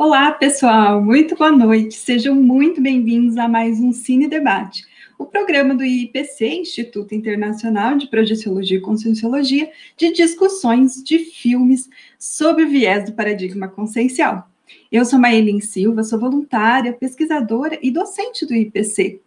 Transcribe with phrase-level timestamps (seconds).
[0.00, 1.96] Olá, pessoal, muito boa noite.
[1.96, 4.84] Sejam muito bem-vindos a mais um Cine Debate,
[5.18, 12.62] o programa do IPC, Instituto Internacional de Projeciologia e Conscienciologia, de discussões de filmes sobre
[12.62, 14.48] o viés do paradigma consciencial.
[14.90, 19.20] Eu sou Maelin Silva, sou voluntária, pesquisadora e docente do IPC.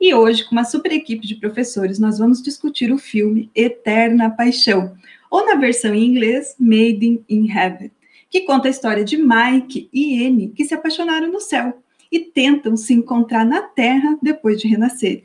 [0.00, 4.92] E hoje, com uma super equipe de professores, nós vamos discutir o filme Eterna Paixão,
[5.30, 7.92] ou na versão em inglês, Made in Heaven
[8.30, 12.76] que conta a história de Mike e Anne que se apaixonaram no céu e tentam
[12.76, 15.24] se encontrar na Terra depois de renascer.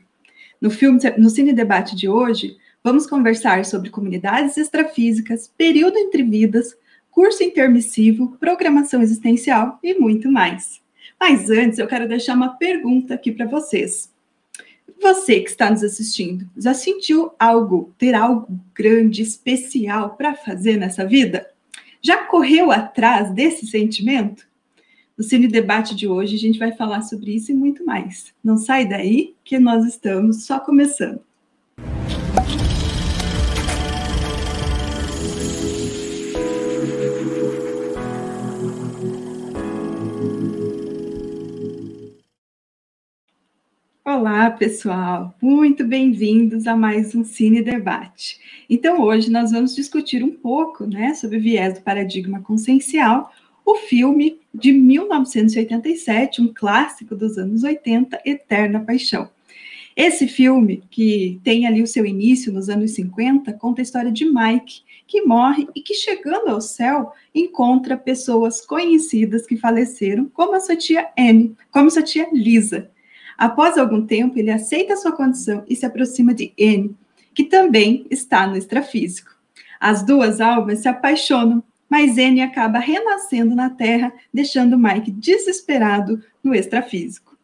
[0.60, 6.76] No filme, no Cine Debate de hoje, vamos conversar sobre comunidades extrafísicas, período entre vidas,
[7.10, 10.80] curso intermissivo, programação existencial e muito mais.
[11.20, 14.10] Mas antes, eu quero deixar uma pergunta aqui para vocês.
[15.00, 21.04] Você que está nos assistindo, já sentiu algo, ter algo grande, especial para fazer nessa
[21.04, 21.51] vida?
[22.02, 24.44] Já correu atrás desse sentimento?
[25.16, 28.34] No Cine Debate de hoje, a gente vai falar sobre isso e muito mais.
[28.42, 31.20] Não sai daí, que nós estamos só começando.
[44.22, 45.34] Olá, pessoal!
[45.42, 48.38] Muito bem-vindos a mais um Cine Debate.
[48.70, 53.32] Então, hoje nós vamos discutir um pouco né, sobre o viés do paradigma consciencial,
[53.66, 59.28] o filme de 1987, um clássico dos anos 80, Eterna Paixão.
[59.96, 64.24] Esse filme, que tem ali o seu início nos anos 50, conta a história de
[64.24, 70.60] Mike, que morre e que, chegando ao céu, encontra pessoas conhecidas que faleceram, como a
[70.60, 72.88] sua tia Anne, como sua tia Lisa
[73.42, 76.94] Após algum tempo, ele aceita sua condição e se aproxima de N,
[77.34, 79.36] que também está no extrafísico.
[79.80, 86.54] As duas almas se apaixonam, mas N acaba renascendo na Terra, deixando Mike desesperado no
[86.54, 87.36] extrafísico.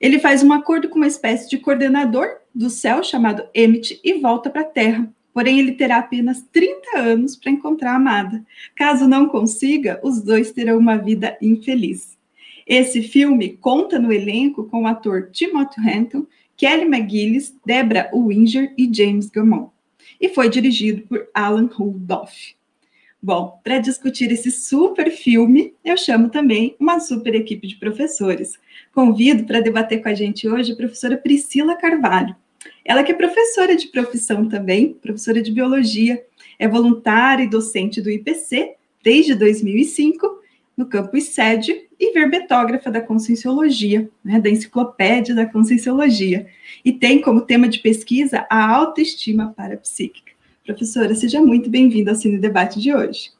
[0.00, 4.48] Ele faz um acordo com uma espécie de coordenador do céu chamado Emmett e volta
[4.48, 5.06] para a Terra.
[5.34, 8.42] Porém, ele terá apenas 30 anos para encontrar a amada.
[8.74, 12.16] Caso não consiga, os dois terão uma vida infeliz.
[12.66, 18.88] Esse filme conta no elenco com o ator Timothy Henton, Kelly McGillis, Debra Winger e
[18.92, 19.70] James Gammon.
[20.20, 22.52] E foi dirigido por Alan Rudolph.
[23.24, 28.58] Bom, para discutir esse super filme, eu chamo também uma super equipe de professores.
[28.92, 32.34] Convido para debater com a gente hoje a professora Priscila Carvalho.
[32.84, 36.20] Ela que é professora de profissão também, professora de biologia,
[36.58, 40.41] é voluntária e docente do IPC desde 2005
[40.76, 46.46] no campus sede e verbetógrafa da Conscienciologia, né, da Enciclopédia da Conscienciologia,
[46.84, 50.32] e tem como tema de pesquisa a autoestima parapsíquica.
[50.64, 53.30] Professora, seja muito bem-vinda ao Cine Debate de hoje.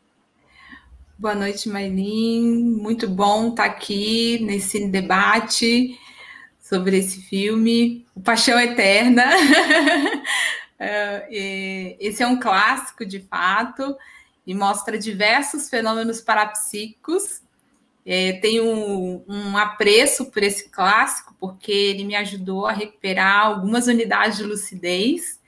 [1.19, 2.79] Boa noite, Maylin.
[2.81, 5.97] Muito bom estar aqui nesse Debate
[6.61, 9.25] sobre esse filme, O Paixão Eterna.
[10.85, 13.97] É, esse é um clássico, de fato,
[14.47, 17.43] e mostra diversos fenômenos parapsíquicos.
[18.05, 23.87] É, tenho um, um apreço por esse clássico, porque ele me ajudou a recuperar algumas
[23.87, 25.41] unidades de lucidez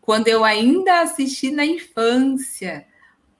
[0.00, 2.86] quando eu ainda assisti na infância.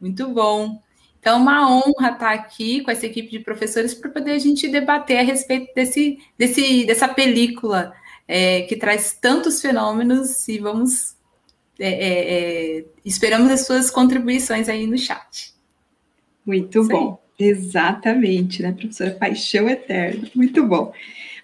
[0.00, 0.82] Muito bom.
[1.20, 5.18] Então, uma honra estar aqui com essa equipe de professores para poder a gente debater
[5.18, 7.92] a respeito desse, desse, dessa película
[8.26, 11.16] é, que traz tantos fenômenos e vamos
[11.78, 15.52] é, é, é, esperamos as suas contribuições aí no chat.
[16.44, 17.20] Muito Isso bom.
[17.38, 17.48] Aí.
[17.48, 19.12] Exatamente, né, professora?
[19.12, 20.28] Paixão eterna.
[20.34, 20.92] Muito bom.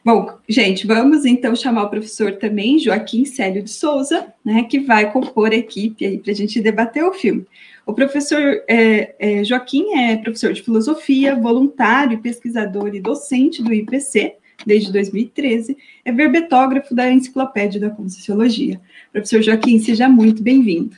[0.04, 5.10] Bom, gente, vamos então chamar o professor também, Joaquim Célio de Souza, né, que vai
[5.10, 7.46] compor a equipe aí para a gente debater o filme.
[7.86, 14.34] O professor é, é, Joaquim é professor de filosofia, voluntário, pesquisador e docente do IPC,
[14.66, 18.80] desde 2013, é verbetógrafo da Enciclopédia da Conscienciologia.
[19.12, 20.96] Professor Joaquim, seja muito bem-vindo.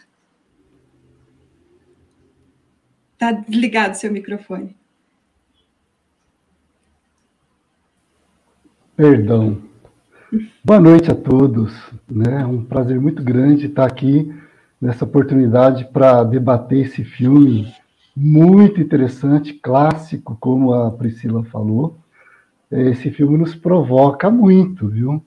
[3.15, 4.77] Está desligado seu microfone.
[8.95, 9.63] Perdão.
[10.63, 11.73] Boa noite a todos.
[12.09, 12.43] Né?
[12.43, 14.35] É um prazer muito grande estar aqui
[14.81, 17.73] nessa oportunidade para debater esse filme
[18.15, 21.99] muito interessante, clássico, como a Priscila falou
[22.71, 25.23] esse filme nos provoca muito, viu?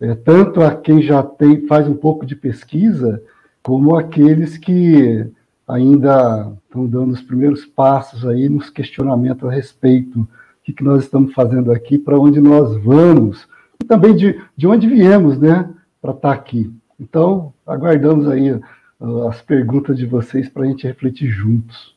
[0.00, 3.22] É, tanto a quem já tem, faz um pouco de pesquisa,
[3.62, 5.26] como aqueles que
[5.68, 10.28] ainda estão dando os primeiros passos aí nos questionamentos a respeito do
[10.64, 13.46] que, que nós estamos fazendo aqui, para onde nós vamos,
[13.80, 15.68] e também de, de onde viemos, né,
[16.00, 16.72] para estar aqui.
[16.98, 21.94] Então, aguardamos aí uh, as perguntas de vocês para a gente refletir juntos.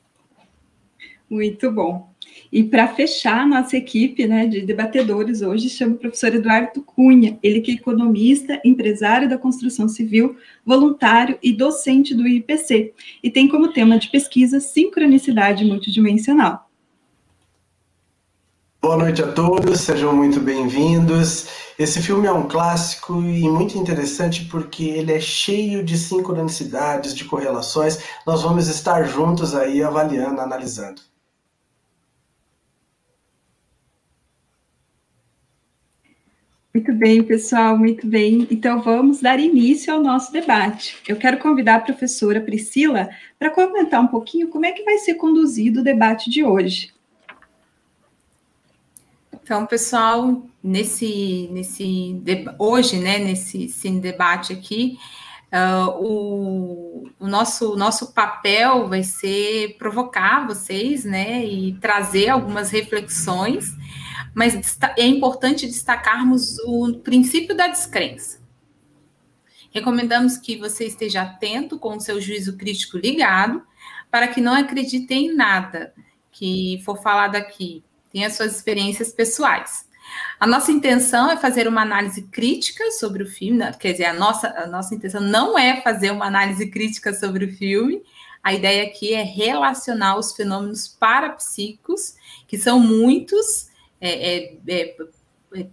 [1.30, 2.13] Muito bom.
[2.54, 7.62] E para fechar nossa equipe né, de debatedores hoje, chamo o professor Eduardo Cunha, ele
[7.62, 13.74] que é economista, empresário da construção civil, voluntário e docente do IPC, e tem como
[13.74, 16.70] tema de pesquisa sincronicidade multidimensional.
[18.80, 21.48] Boa noite a todos, sejam muito bem-vindos.
[21.80, 27.26] Esse filme é um clássico e muito interessante porque ele é cheio de sincronicidades, de
[27.26, 27.98] correlações.
[28.28, 31.13] Nós vamos estar juntos aí avaliando, analisando.
[36.74, 38.48] Muito bem, pessoal, muito bem.
[38.50, 40.98] Então, vamos dar início ao nosso debate.
[41.08, 45.14] Eu quero convidar a professora Priscila para comentar um pouquinho como é que vai ser
[45.14, 46.92] conduzido o debate de hoje.
[49.32, 52.20] Então, pessoal, nesse, nesse
[52.58, 54.98] hoje, né, nesse debate aqui,
[55.54, 63.76] uh, o, o nosso, nosso papel vai ser provocar vocês, né, e trazer algumas reflexões,
[64.34, 68.42] mas é importante destacarmos o princípio da descrença.
[69.72, 73.64] Recomendamos que você esteja atento com o seu juízo crítico ligado,
[74.12, 75.94] para que não acredite em nada
[76.32, 77.84] que for falado aqui,
[78.24, 79.88] as suas experiências pessoais.
[80.40, 83.72] A nossa intenção é fazer uma análise crítica sobre o filme, né?
[83.74, 87.54] quer dizer, a nossa, a nossa intenção não é fazer uma análise crítica sobre o
[87.54, 88.04] filme,
[88.44, 92.16] a ideia aqui é relacionar os fenômenos parapsíquicos,
[92.46, 93.70] que são muitos,
[94.06, 94.96] é, é, é,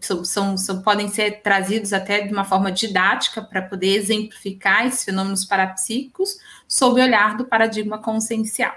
[0.00, 5.04] são, são, são, podem ser trazidos até de uma forma didática para poder exemplificar esses
[5.04, 6.38] fenômenos parapsíquicos
[6.68, 8.72] sob o olhar do paradigma consciencial.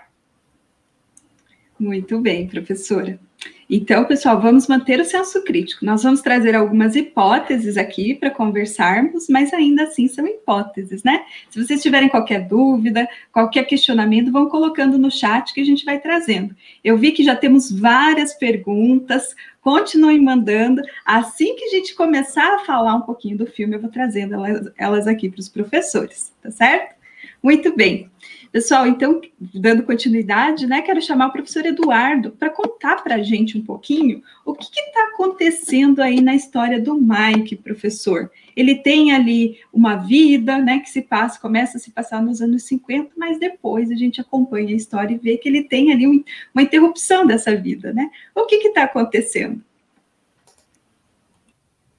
[1.79, 3.19] Muito bem, professora.
[3.75, 5.83] Então, pessoal, vamos manter o senso crítico.
[5.83, 11.25] Nós vamos trazer algumas hipóteses aqui para conversarmos, mas ainda assim são hipóteses, né?
[11.49, 15.99] Se vocês tiverem qualquer dúvida, qualquer questionamento, vão colocando no chat que a gente vai
[15.99, 16.55] trazendo.
[16.83, 20.83] Eu vi que já temos várias perguntas, continuem mandando.
[21.03, 24.71] Assim que a gente começar a falar um pouquinho do filme, eu vou trazendo elas,
[24.77, 26.93] elas aqui para os professores, tá certo?
[27.41, 28.12] Muito bem.
[28.53, 33.57] Pessoal, então, dando continuidade, né, quero chamar o professor Eduardo para contar para a gente
[33.57, 38.29] um pouquinho o que está acontecendo aí na história do Mike, professor.
[38.55, 42.61] Ele tem ali uma vida, né, que se passa, começa a se passar nos anos
[42.65, 46.23] 50, mas depois a gente acompanha a história e vê que ele tem ali um,
[46.53, 48.07] uma interrupção dessa vida, né?
[48.35, 49.63] O que está acontecendo?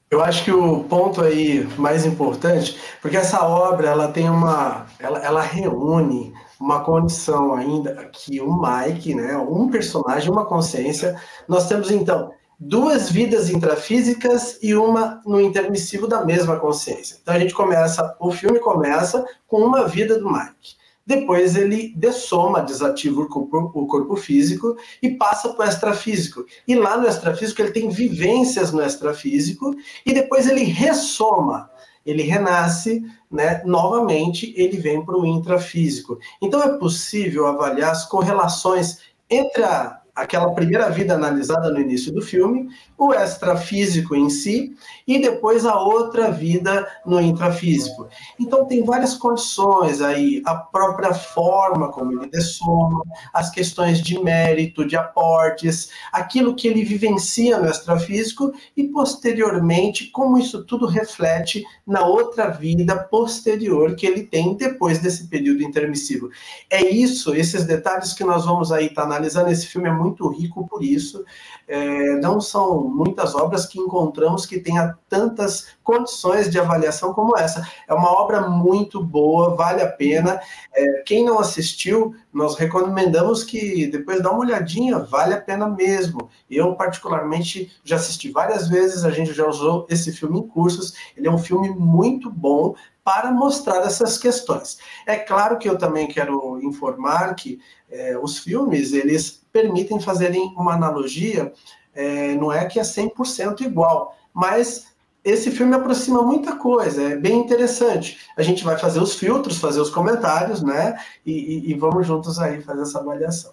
[0.08, 5.18] Eu acho que o ponto aí mais importante, porque essa obra ela tem uma, ela,
[5.18, 6.32] ela reúne
[6.64, 13.10] uma condição ainda que o Mike, né, um personagem, uma consciência, nós temos então duas
[13.10, 17.18] vidas intrafísicas e uma no intermissivo da mesma consciência.
[17.20, 20.76] Então a gente começa, o filme começa com uma vida do Mike.
[21.06, 26.46] Depois ele dessoma, desativa o corpo, o corpo físico e passa para o extrafísico.
[26.66, 29.74] E lá no extrafísico ele tem vivências no extrafísico
[30.06, 31.68] e depois ele ressoma
[32.04, 36.18] ele renasce, né, novamente ele vem para o intrafísico.
[36.40, 38.98] Então é possível avaliar as correlações
[39.30, 44.76] entre a aquela primeira vida analisada no início do filme, o extrafísico em si,
[45.06, 48.08] e depois a outra vida no intrafísico.
[48.38, 54.86] Então tem várias condições aí, a própria forma como ele dessoma, as questões de mérito,
[54.86, 62.06] de aportes, aquilo que ele vivencia no extrafísico e posteriormente como isso tudo reflete na
[62.06, 66.30] outra vida posterior que ele tem depois desse período intermissivo.
[66.70, 70.03] É isso, esses detalhes que nós vamos aí estar tá analisando, esse filme é muito
[70.28, 71.24] rico por isso.
[71.66, 77.66] É, não são muitas obras que encontramos que tenha tantas condições de avaliação como essa.
[77.88, 80.40] É uma obra muito boa, vale a pena.
[80.74, 86.28] É, quem não assistiu, nós recomendamos que depois dá uma olhadinha, vale a pena mesmo.
[86.50, 90.94] Eu, particularmente, já assisti várias vezes, a gente já usou esse filme em cursos.
[91.16, 94.78] Ele é um filme muito bom para mostrar essas questões.
[95.06, 100.74] É claro que eu também quero informar que é, os filmes, eles permitem fazerem uma
[100.74, 101.52] analogia,
[101.94, 104.92] é, não é que é 100% igual, mas
[105.22, 108.18] esse filme aproxima muita coisa, é bem interessante.
[108.36, 110.98] A gente vai fazer os filtros, fazer os comentários, né?
[111.24, 113.52] E, e, e vamos juntos aí fazer essa avaliação.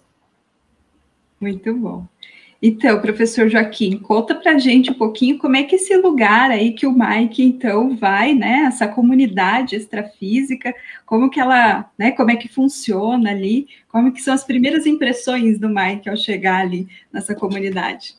[1.40, 2.04] Muito bom.
[2.64, 6.86] Então, professor Joaquim, conta para gente um pouquinho como é que esse lugar aí que
[6.86, 10.72] o Mike, então, vai, né, essa comunidade extrafísica,
[11.04, 15.58] como que ela, né, como é que funciona ali, como que são as primeiras impressões
[15.58, 18.14] do Mike ao chegar ali nessa comunidade?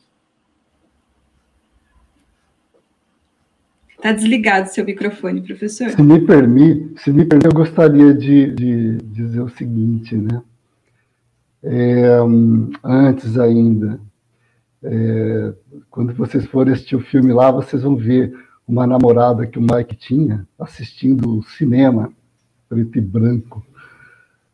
[3.96, 5.88] Está desligado seu microfone, professor.
[5.88, 10.42] Se me permite, se me permite eu gostaria de, de dizer o seguinte, né,
[11.62, 12.18] é,
[12.84, 13.98] antes ainda,
[14.86, 15.54] É,
[15.90, 18.34] quando vocês forem assistir o filme lá, vocês vão ver
[18.68, 22.12] uma namorada que o Mike tinha assistindo cinema,
[22.68, 23.64] preto e branco.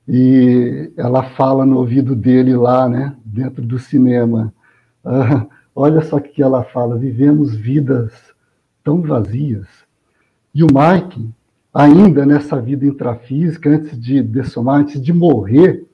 [0.09, 4.53] E ela fala no ouvido dele lá, né, dentro do cinema.
[5.05, 8.13] Ah, olha só o que ela fala: vivemos vidas
[8.85, 9.67] tão vazias.
[10.55, 11.29] E o Mike,
[11.73, 15.87] ainda nessa vida intrafísica, antes de dessomar, antes de morrer,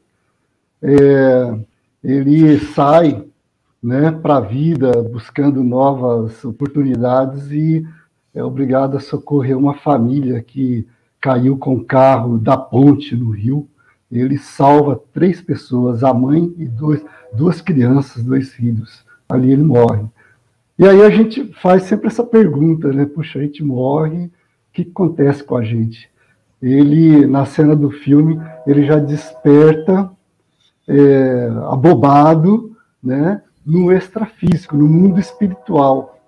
[0.83, 1.59] é,
[2.03, 3.27] ele sai
[3.87, 7.87] né, para a vida, buscando novas oportunidades e
[8.35, 10.85] é obrigado a socorrer uma família que
[11.21, 13.69] caiu com o carro da ponte no rio.
[14.11, 17.01] Ele salva três pessoas, a mãe e dois,
[17.33, 19.05] duas crianças, dois filhos.
[19.29, 20.05] Ali ele morre.
[20.77, 23.07] E aí a gente faz sempre essa pergunta, né?
[23.07, 24.31] Puxa, a gente morre, o
[24.73, 26.11] que acontece com a gente?
[26.61, 30.11] Ele, na cena do filme, ele já desperta
[30.89, 33.43] é, abobado, né?
[33.67, 36.21] No extrafísico, no mundo espiritual,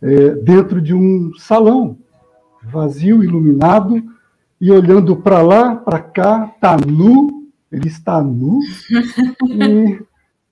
[0.00, 1.98] é, dentro de um salão
[2.64, 4.02] vazio, iluminado,
[4.60, 8.60] e olhando para lá, para cá, está nu, ele está nu,
[9.46, 10.00] e,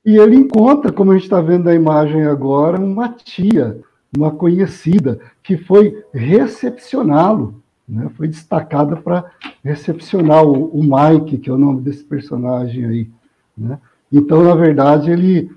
[0.05, 3.81] e ele encontra, como a gente está vendo na imagem agora, uma tia,
[4.15, 8.11] uma conhecida, que foi recepcioná-lo, né?
[8.17, 9.25] foi destacada para
[9.65, 13.11] recepcionar o, o Mike, que é o nome desse personagem aí.
[13.57, 13.79] Né?
[14.13, 15.51] Então, na verdade, ele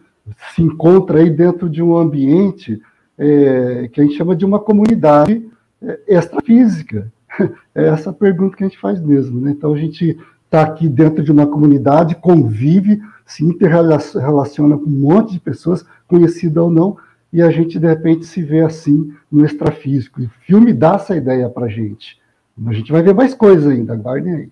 [0.54, 2.82] se encontra aí dentro de um ambiente
[3.18, 5.46] é, que a gente chama de uma comunidade
[5.82, 7.12] é, extrafísica.
[7.76, 9.42] É essa pergunta que a gente faz mesmo.
[9.42, 9.50] Né?
[9.50, 15.34] Então, a gente está aqui dentro de uma comunidade, convive, se interrelaciona com um monte
[15.34, 16.96] de pessoas, conhecida ou não,
[17.34, 20.22] e a gente, de repente, se vê assim no extrafísico.
[20.22, 22.22] E o filme dá essa ideia para a gente.
[22.68, 24.50] A gente vai ver mais coisas ainda, aguardem aí.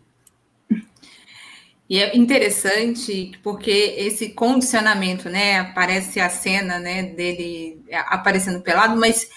[1.92, 5.60] E é interessante porque esse condicionamento, né?
[5.60, 9.28] Aparece a cena, né, dele aparecendo pelado, mas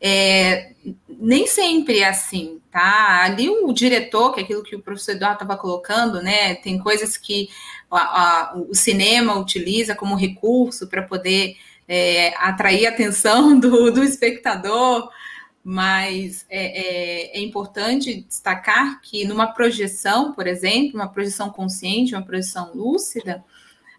[0.00, 0.74] é,
[1.08, 3.24] nem sempre é assim, tá?
[3.24, 6.54] Ali o diretor, que é aquilo que o professor Eduardo estava colocando, né?
[6.54, 7.48] Tem coisas que
[7.90, 11.56] a, a, o cinema utiliza como recurso para poder
[11.88, 15.10] é, atrair a atenção do, do espectador
[15.64, 22.24] mas é, é, é, importante destacar que numa projeção, por exemplo, uma projeção consciente, uma
[22.24, 23.42] projeção lúcida,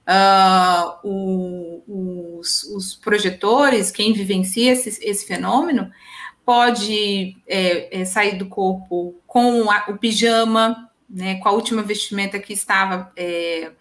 [0.07, 5.89] uh, o, os, os, projetores, quem vivencia esse, esse fenômeno,
[6.45, 12.37] pode é, é sair do corpo com a, o pijama, né, com a última vestimenta
[12.37, 13.71] que estava é,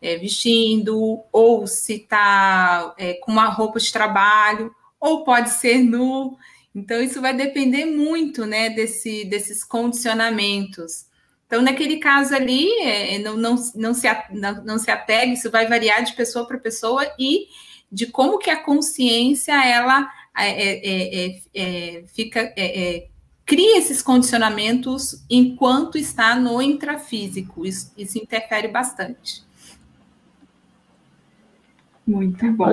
[0.00, 6.38] é, vestindo, ou se está com uma roupa de trabalho, ou pode ser nu.
[6.74, 11.06] Então, isso vai depender muito né, desse, desses condicionamentos.
[11.46, 15.68] Então, naquele caso ali, é, não, não, não, se, não, não se apegue, isso vai
[15.68, 17.46] variar de pessoa para pessoa e
[17.92, 23.06] de como que a consciência, ela é, é, é, é fica, é,
[23.46, 27.64] cria esses condicionamentos enquanto está no intrafísico.
[27.64, 29.44] Isso, isso interfere bastante.
[32.04, 32.66] Muito bom.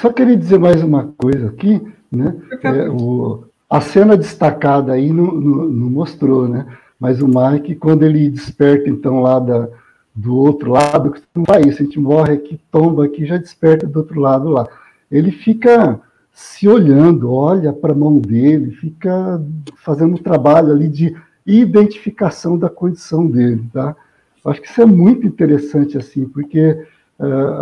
[0.00, 2.36] só queria dizer mais uma coisa aqui né?
[2.62, 6.66] É, o, a cena destacada aí não, não, não, mostrou, né?
[6.98, 9.68] Mas o Mike, quando ele desperta, então, lá da,
[10.14, 13.98] do outro lado, não faz isso, a gente morre aqui, tomba aqui, já desperta do
[13.98, 14.66] outro lado lá.
[15.10, 16.00] Ele fica
[16.32, 19.42] se olhando, olha para a mão dele, fica
[19.76, 23.96] fazendo um trabalho ali de identificação da condição dele, tá?
[24.44, 26.86] Acho que isso é muito interessante, assim, porque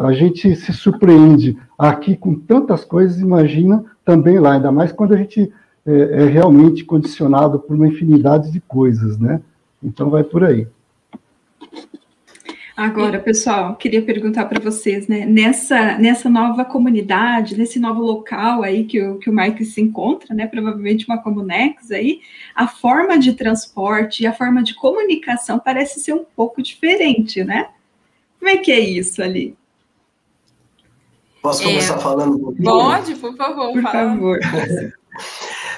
[0.05, 5.17] a gente se surpreende aqui com tantas coisas, imagina também lá, ainda mais quando a
[5.17, 5.51] gente
[5.87, 9.41] é, é realmente condicionado por uma infinidade de coisas, né?
[9.83, 10.67] Então vai por aí.
[12.77, 15.25] Agora, pessoal, queria perguntar para vocês, né?
[15.25, 20.35] Nessa, nessa nova comunidade, nesse novo local aí que o, que o Mike se encontra,
[20.35, 20.47] né?
[20.47, 22.21] Provavelmente uma Comunex aí,
[22.55, 27.69] a forma de transporte e a forma de comunicação parece ser um pouco diferente, né?
[28.39, 29.57] Como é que é isso ali?
[31.43, 32.65] Posso começar é, falando um pouquinho?
[32.65, 33.73] Pode, por favor.
[33.73, 34.11] Por fala.
[34.11, 34.39] favor.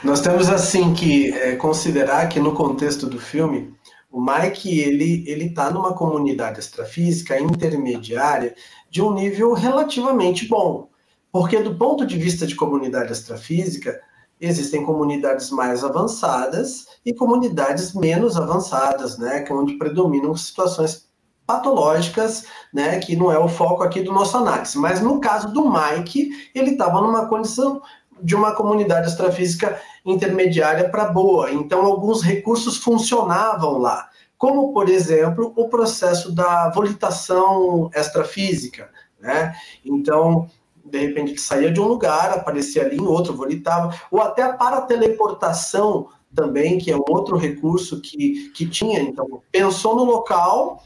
[0.02, 3.74] Nós temos assim que é, considerar que no contexto do filme,
[4.10, 8.54] o Mike ele ele está numa comunidade extrafísica intermediária
[8.90, 10.88] de um nível relativamente bom,
[11.30, 14.00] porque do ponto de vista de comunidade extrafísica
[14.40, 21.07] existem comunidades mais avançadas e comunidades menos avançadas, né, que é onde predominam situações
[21.48, 24.76] patológicas, né, que não é o foco aqui do nosso análise.
[24.76, 27.80] Mas no caso do Mike, ele estava numa condição
[28.20, 31.50] de uma comunidade extrafísica intermediária para boa.
[31.50, 38.90] Então, alguns recursos funcionavam lá, como, por exemplo, o processo da volitação extrafísica.
[39.18, 39.54] Né?
[39.82, 40.50] Então,
[40.84, 44.52] de repente ele saía de um lugar, aparecia ali em outro, voltava, ou até a
[44.52, 49.00] parateleportação também, que é um outro recurso que, que tinha.
[49.00, 50.82] Então, pensou no local,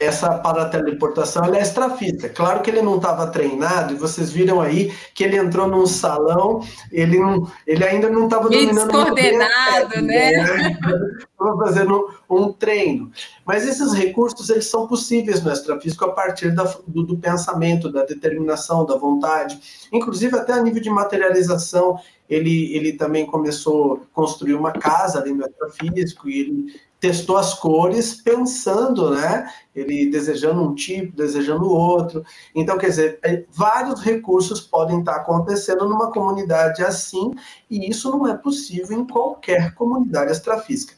[0.00, 2.30] essa parateleportação ela é extrafísica.
[2.30, 6.64] Claro que ele não estava treinado, e vocês viram aí que ele entrou num salão,
[6.90, 10.32] ele, não, ele ainda não estava dominando descoordenado, né?
[10.32, 11.58] Estava né?
[11.62, 13.12] fazendo um treino.
[13.44, 18.02] Mas esses recursos eles são possíveis no extrafísico a partir da, do, do pensamento, da
[18.02, 19.60] determinação, da vontade,
[19.92, 22.00] inclusive até a nível de materialização.
[22.28, 27.54] Ele, ele também começou a construir uma casa ali no extrafísico e ele testou as
[27.54, 29.50] cores pensando, né?
[29.74, 32.22] Ele desejando um tipo, desejando outro.
[32.54, 37.32] Então, quer dizer, é, vários recursos podem estar acontecendo numa comunidade assim,
[37.70, 40.94] e isso não é possível em qualquer comunidade extrafísica.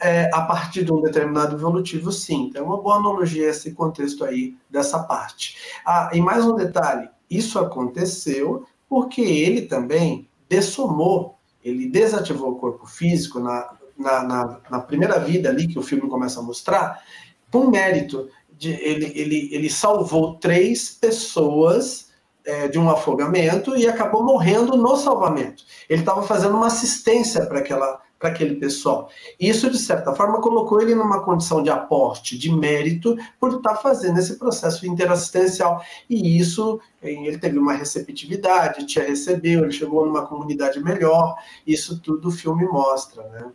[0.00, 2.48] É, a partir de um determinado evolutivo, sim.
[2.50, 5.56] Então, é uma boa analogia esse contexto aí dessa parte.
[5.84, 12.86] Ah, e mais um detalhe: isso aconteceu porque ele também dessomou, ele desativou o corpo
[12.86, 17.02] físico na, na, na, na, primeira vida ali, que o filme começa a mostrar,
[17.50, 18.28] com mérito.
[18.50, 22.08] De, ele, ele, ele salvou três pessoas
[22.44, 25.64] é, de um afogamento e acabou morrendo no salvamento.
[25.88, 29.08] Ele estava fazendo uma assistência para aquela para aquele pessoal.
[29.38, 33.76] Isso, de certa forma, colocou ele numa condição de aporte, de mérito, por estar tá
[33.76, 35.82] fazendo esse processo interassistencial.
[36.10, 41.36] E isso, ele teve uma receptividade, te recebeu, ele chegou numa comunidade melhor.
[41.66, 43.52] Isso tudo o filme mostra, né?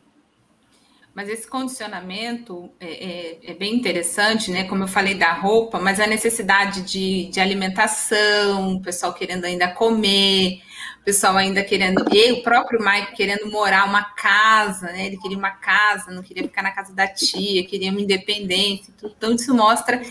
[1.14, 4.64] Mas esse condicionamento é, é, é, bem interessante, né?
[4.64, 9.68] Como eu falei da roupa, mas a necessidade de, de alimentação, o pessoal querendo ainda
[9.68, 10.60] comer,
[11.02, 15.06] o pessoal ainda querendo, e o próprio Mike querendo morar uma casa, né?
[15.06, 18.92] Ele queria uma casa, não queria ficar na casa da tia, queria uma independência.
[19.04, 20.02] Então, isso mostra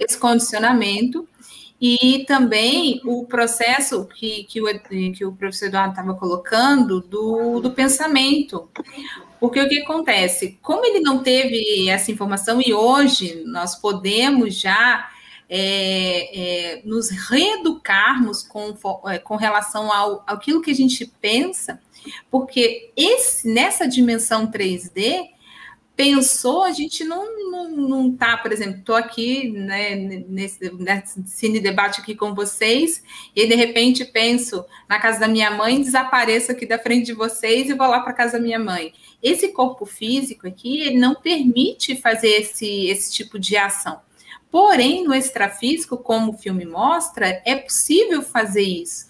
[0.00, 1.28] esse condicionamento.
[1.80, 4.66] E também o processo que, que, o,
[5.14, 8.68] que o professor Eduardo estava colocando do, do pensamento.
[9.40, 10.58] Porque o que acontece?
[10.62, 15.08] Como ele não teve essa informação e hoje nós podemos já
[15.48, 21.80] é, é, nos reeducarmos com, é, com relação ao aquilo que a gente pensa,
[22.30, 25.28] porque esse, nessa dimensão 3D,
[25.98, 29.96] pensou, a gente não, não, não tá, por exemplo, estou aqui né,
[30.28, 33.02] nesse, nesse cine debate aqui com vocês,
[33.34, 37.68] e de repente penso na casa da minha mãe, desapareço aqui da frente de vocês
[37.68, 38.92] e vou lá para casa da minha mãe.
[39.20, 44.00] Esse corpo físico aqui, ele não permite fazer esse, esse tipo de ação.
[44.52, 49.08] Porém, no extrafísico, como o filme mostra, é possível fazer isso.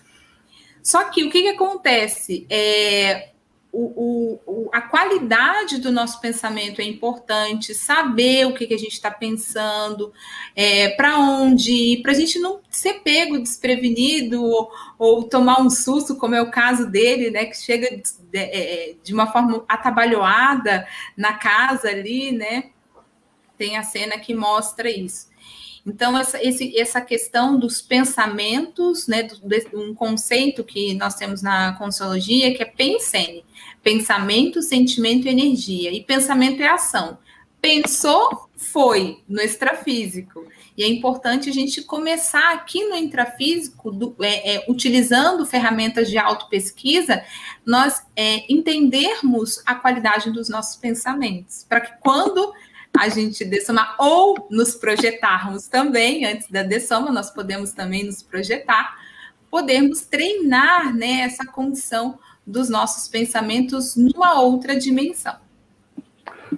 [0.83, 2.47] Só que o que, que acontece?
[2.49, 3.29] É,
[3.71, 8.93] o, o, a qualidade do nosso pensamento é importante, saber o que, que a gente
[8.93, 10.13] está pensando,
[10.57, 15.69] é, para onde ir, para a gente não ser pego desprevenido ou, ou, tomar um
[15.69, 19.65] susto, como é o caso dele, né, que chega de, de, é, de uma forma
[19.69, 22.71] atabalhoada na casa ali, né?
[23.57, 25.29] Tem a cena que mostra isso.
[25.85, 31.43] Então, essa, esse, essa questão dos pensamentos, né, do, de, um conceito que nós temos
[31.43, 33.45] na consciologia, que é pensene,
[33.89, 35.91] pensamento, sentimento e energia.
[35.91, 37.17] E pensamento é ação.
[37.59, 40.47] Pensou, foi no extrafísico.
[40.77, 46.19] E é importante a gente começar aqui no intrafísico, do, é, é, utilizando ferramentas de
[46.19, 47.25] autopesquisa,
[47.65, 52.53] nós é, entendermos a qualidade dos nossos pensamentos, para que quando
[52.95, 58.99] a gente dessomar ou nos projetarmos também, antes da dessoma, nós podemos também nos projetar,
[59.51, 65.35] podemos treinar né, essa condição dos nossos pensamentos numa outra dimensão.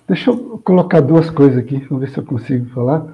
[0.06, 3.06] Deixa eu colocar duas coisas aqui, vamos ver se eu consigo falar.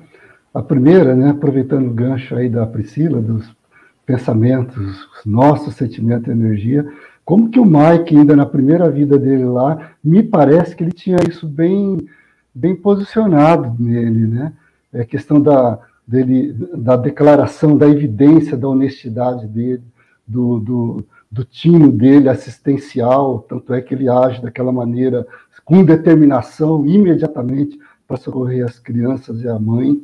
[0.53, 3.47] A primeira, né, aproveitando o gancho aí da Priscila, dos
[4.05, 6.87] pensamentos, nossos sentimentos e energia,
[7.25, 11.19] como que o Mike, ainda na primeira vida dele lá, me parece que ele tinha
[11.29, 12.07] isso bem
[12.55, 14.53] bem posicionado nele, né?
[14.91, 19.83] É questão da, dele, da declaração, da evidência da honestidade dele,
[20.27, 25.27] do, do, do tino dele assistencial, tanto é que ele age daquela maneira,
[25.65, 30.01] com determinação, imediatamente, para socorrer as crianças e a mãe.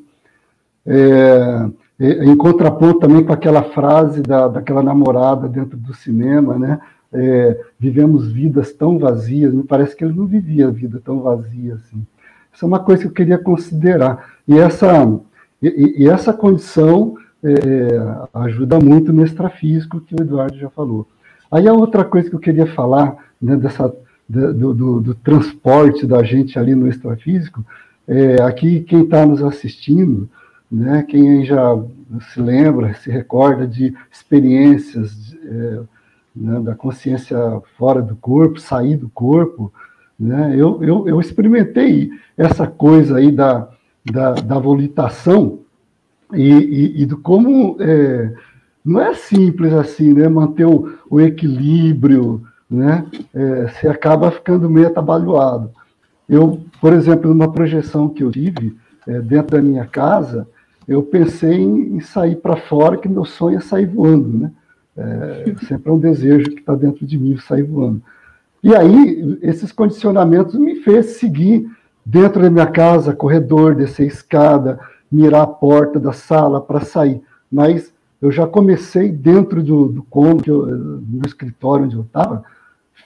[0.85, 1.69] É,
[2.01, 6.81] em contraponto também com aquela frase da, daquela namorada dentro do cinema, né?
[7.15, 12.05] É, vivemos vidas tão vazias, me parece que ele não vivia vida tão vazia assim.
[12.53, 14.33] Isso é uma coisa que eu queria considerar.
[14.49, 14.89] E essa,
[15.63, 17.55] e, e essa condição é,
[18.33, 21.07] ajuda muito no extrafísico, que o Eduardo já falou.
[21.53, 23.95] Aí a outra coisa que eu queria falar, né, dessa,
[24.27, 27.63] do, do, do, transporte da gente ali no extrafísico,
[28.09, 30.31] é, aqui quem está nos assistindo,
[30.71, 31.05] né?
[31.07, 31.79] Quem já
[32.33, 35.81] se lembra, se recorda de experiências é,
[36.35, 37.37] né, da consciência
[37.77, 39.71] fora do corpo, sair do corpo,
[40.19, 40.55] né?
[40.57, 43.69] Eu, eu, eu experimentei essa coisa aí da,
[44.11, 45.59] da, da volitação
[46.33, 48.33] e, e, e do como é,
[48.85, 50.29] não é simples assim, né?
[50.29, 53.07] Manter o, o equilíbrio, né?
[53.33, 55.71] É, você acaba ficando meio atabalhoado.
[56.29, 60.49] Eu, por exemplo, numa projeção que eu tive é, dentro da minha casa,
[60.89, 64.51] eu pensei em, em sair para fora, que meu sonho é sair voando, né?
[64.97, 68.03] É, sempre é um desejo que está dentro de mim sair voando.
[68.63, 71.69] E aí, esses condicionamentos me fez seguir
[72.05, 74.79] dentro da minha casa, corredor, descer escada,
[75.11, 77.21] mirar a porta da sala para sair.
[77.51, 77.92] Mas
[78.23, 82.45] eu já comecei dentro do, do cômodo, no escritório onde eu estava,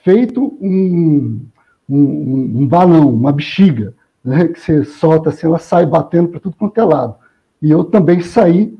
[0.03, 1.41] feito um,
[1.89, 6.55] um, um, balão, uma bexiga, né, que você solta assim, ela sai batendo para tudo
[6.55, 7.15] quanto é lado.
[7.59, 8.77] E eu também saí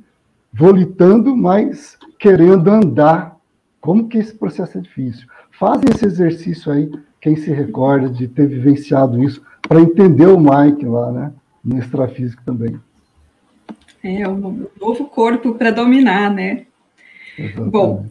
[0.53, 3.35] volitando, mas querendo andar.
[3.81, 5.27] Como que esse processo é difícil?
[5.51, 10.85] Fazem esse exercício aí, quem se recorda de ter vivenciado isso, para entender o Mike
[10.85, 11.31] lá, né?
[11.63, 12.79] No extrafísico também.
[14.07, 16.65] É, um novo corpo para dominar, né?
[17.37, 17.69] Exatamente.
[17.69, 18.05] Bom,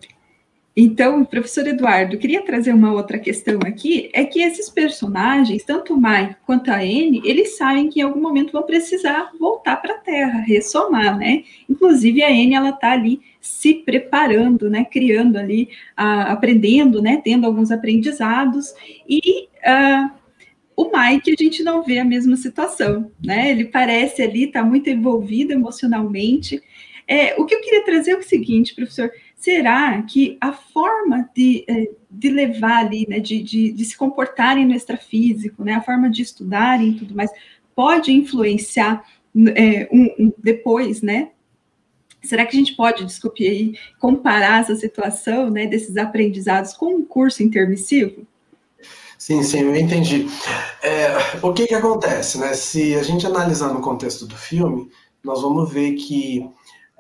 [0.79, 5.97] então, professor Eduardo, queria trazer uma outra questão aqui, é que esses personagens, tanto o
[5.97, 9.99] Mike quanto a Anne, eles sabem que em algum momento vão precisar voltar para a
[9.99, 11.45] Terra, ressomar, né?
[11.67, 14.85] Inclusive a Anne, ela está ali se preparando, né?
[14.85, 17.23] Criando ali, uh, aprendendo, né?
[17.25, 18.75] Tendo alguns aprendizados
[19.09, 20.11] e uh,
[20.77, 23.51] o Mike, a gente não vê a mesma situação, né?
[23.51, 26.63] Ele parece ali estar tá muito envolvido emocionalmente.
[27.09, 31.65] É, o que eu queria trazer é o seguinte, professor: será que a forma de,
[31.67, 36.11] é, de levar ali, né, de, de, de se comportarem no extrafísico, né, a forma
[36.11, 37.31] de estudarem e tudo mais,
[37.75, 39.03] pode influenciar
[39.55, 41.31] é, um, um, depois, né?
[42.23, 47.05] Será que a gente pode, desculpe aí, comparar essa situação, né, desses aprendizados com um
[47.05, 48.27] curso intermissivo?
[49.19, 50.27] Sim, sim, eu entendi.
[50.83, 51.09] É,
[51.43, 52.55] o que que acontece, né?
[52.55, 54.91] Se a gente analisar no contexto do filme,
[55.25, 56.49] nós vamos ver que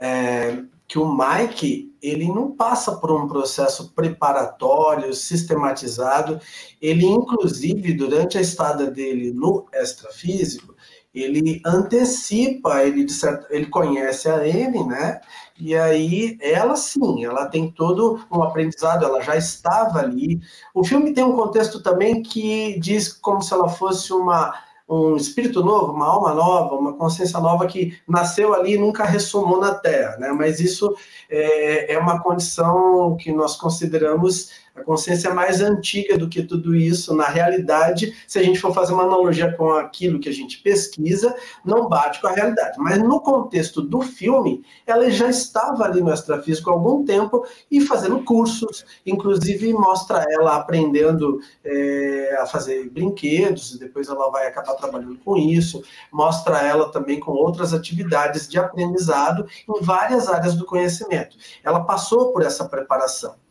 [0.00, 6.40] é, que o Mike ele não passa por um processo preparatório, sistematizado.
[6.81, 10.75] Ele, inclusive, durante a estada dele no extrafísico,
[11.20, 15.20] ele antecipa, ele, certo, ele conhece a Anne, né?
[15.59, 20.40] E aí, ela sim, ela tem todo um aprendizado, ela já estava ali.
[20.74, 24.52] O filme tem um contexto também que diz como se ela fosse uma
[24.88, 29.59] um espírito novo, uma alma nova, uma consciência nova que nasceu ali e nunca ressumou
[29.61, 30.29] na Terra, né?
[30.31, 30.94] Mas isso
[31.29, 36.74] é, é uma condição que nós consideramos a consciência é mais antiga do que tudo
[36.74, 37.14] isso.
[37.14, 41.34] Na realidade, se a gente for fazer uma analogia com aquilo que a gente pesquisa,
[41.64, 42.76] não bate com a realidade.
[42.78, 47.80] Mas no contexto do filme, ela já estava ali no extrafísico há algum tempo e
[47.80, 54.74] fazendo cursos, inclusive mostra ela aprendendo é, a fazer brinquedos, e depois ela vai acabar
[54.74, 60.66] trabalhando com isso, mostra ela também com outras atividades de aprendizado em várias áreas do
[60.66, 61.36] conhecimento.
[61.64, 63.45] Ela passou por essa preparação.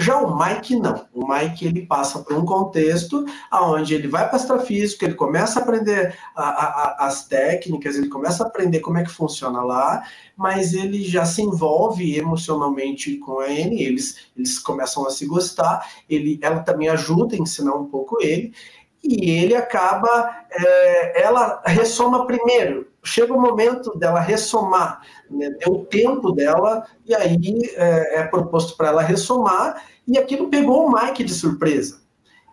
[0.00, 1.08] Já o Mike não.
[1.12, 5.62] O Mike ele passa por um contexto aonde ele vai para astrofísica, ele começa a
[5.64, 10.04] aprender a, a, as técnicas, ele começa a aprender como é que funciona lá,
[10.36, 15.84] mas ele já se envolve emocionalmente com a Anne, eles, eles começam a se gostar,
[16.08, 18.54] ele, ela também ajuda a ensinar um pouco ele,
[19.02, 25.50] e ele acaba, é, ela ressoma primeiro, chega o momento dela ressomar, né?
[25.50, 27.38] deu o tempo dela, e aí
[27.74, 32.00] é, é proposto para ela ressomar, e aquilo pegou o Mike de surpresa.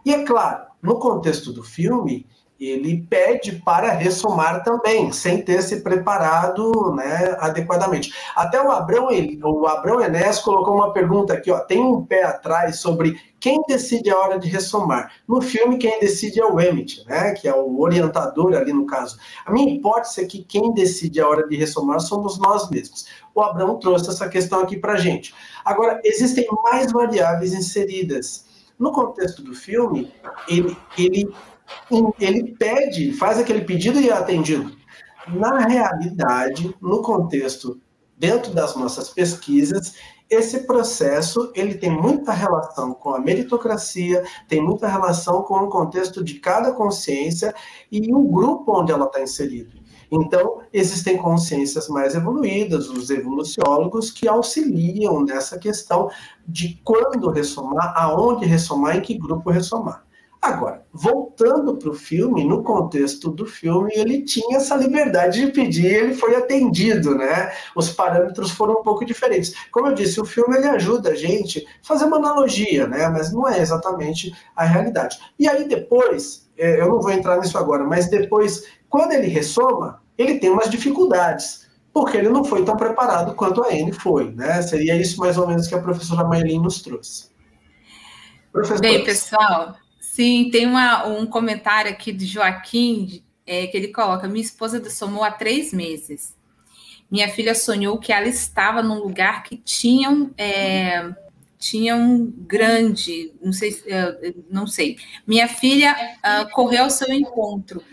[0.06, 2.26] E é claro, no contexto do filme,
[2.70, 8.14] ele pede para ressomar também, sem ter se preparado né, adequadamente.
[8.36, 9.10] Até o Abrão,
[9.44, 14.10] o Abrão Enes colocou uma pergunta aqui, ó, tem um pé atrás sobre quem decide
[14.10, 15.12] a hora de ressomar.
[15.28, 19.18] No filme, quem decide é o Emmett, né, que é o orientador ali no caso.
[19.46, 23.06] A minha hipótese é que quem decide a hora de ressomar somos nós mesmos.
[23.36, 25.36] O Abrão trouxe essa questão aqui para gente.
[25.64, 28.46] Agora, existem mais variáveis inseridas.
[28.80, 30.12] No contexto do filme,
[30.48, 31.30] ele, ele
[32.20, 34.76] ele pede, faz aquele pedido e é atendido.
[35.28, 37.80] Na realidade, no contexto,
[38.18, 39.96] dentro das nossas pesquisas,
[40.30, 46.24] esse processo ele tem muita relação com a meritocracia, tem muita relação com o contexto
[46.24, 47.54] de cada consciência
[47.92, 49.72] e o grupo onde ela está inserida.
[50.12, 56.10] Então, existem consciências mais evoluídas, os evoluciólogos, que auxiliam nessa questão
[56.48, 60.05] de quando ressomar, aonde ressomar, em que grupo ressomar.
[60.46, 65.88] Agora, voltando para o filme, no contexto do filme, ele tinha essa liberdade de pedir,
[65.88, 67.52] ele foi atendido, né?
[67.76, 69.56] Os parâmetros foram um pouco diferentes.
[69.72, 73.10] Como eu disse, o filme ele ajuda a gente a fazer uma analogia, né?
[73.10, 75.18] Mas não é exatamente a realidade.
[75.40, 80.00] E aí depois, é, eu não vou entrar nisso agora, mas depois, quando ele ressoma,
[80.16, 84.62] ele tem umas dificuldades porque ele não foi tão preparado quanto a Anne foi, né?
[84.62, 87.34] Seria isso mais ou menos que a professora Maylin nos trouxe.
[88.80, 89.76] Bem, pessoal,
[90.16, 95.26] Sim, tem uma, um comentário aqui de Joaquim, é, que ele coloca: Minha esposa dessomou
[95.26, 96.34] há três meses.
[97.12, 101.14] Minha filha sonhou que ela estava num lugar que tinha um, é,
[101.60, 104.98] tinha um grande, não sei, é, não sei.
[105.28, 107.84] Minha filha uh, correu ao seu encontro.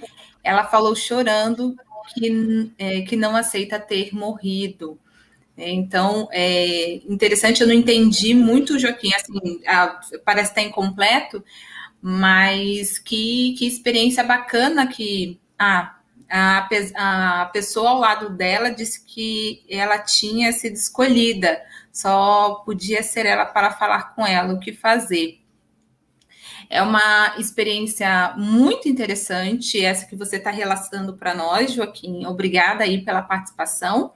[0.44, 1.74] Ela falou chorando
[2.14, 4.96] que, é, que não aceita ter morrido.
[5.56, 11.44] Então, é interessante, eu não entendi muito, Joaquim, assim, a, parece estar incompleto,
[12.02, 15.96] mas que, que experiência bacana que ah,
[16.28, 21.62] a, a pessoa ao lado dela disse que ela tinha sido escolhida,
[21.92, 25.38] só podia ser ela para falar com ela o que fazer.
[26.68, 32.24] É uma experiência muito interessante, essa que você está relatando para nós, Joaquim.
[32.24, 34.14] Obrigada aí pela participação.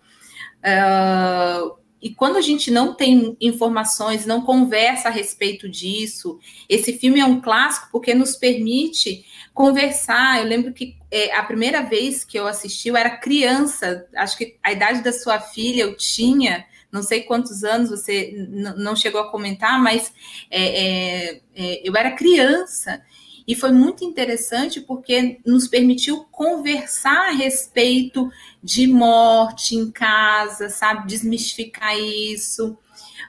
[0.58, 6.38] Uh, e quando a gente não tem informações, não conversa a respeito disso,
[6.68, 10.38] esse filme é um clássico porque nos permite conversar.
[10.38, 14.56] Eu lembro que é, a primeira vez que eu assisti, eu era criança, acho que
[14.62, 18.32] a idade da sua filha eu tinha, não sei quantos anos você
[18.76, 20.12] não chegou a comentar, mas
[20.48, 23.02] é, é, é, eu era criança.
[23.46, 28.30] E foi muito interessante porque nos permitiu conversar a respeito
[28.62, 31.06] de morte em casa, sabe?
[31.06, 32.76] Desmistificar isso.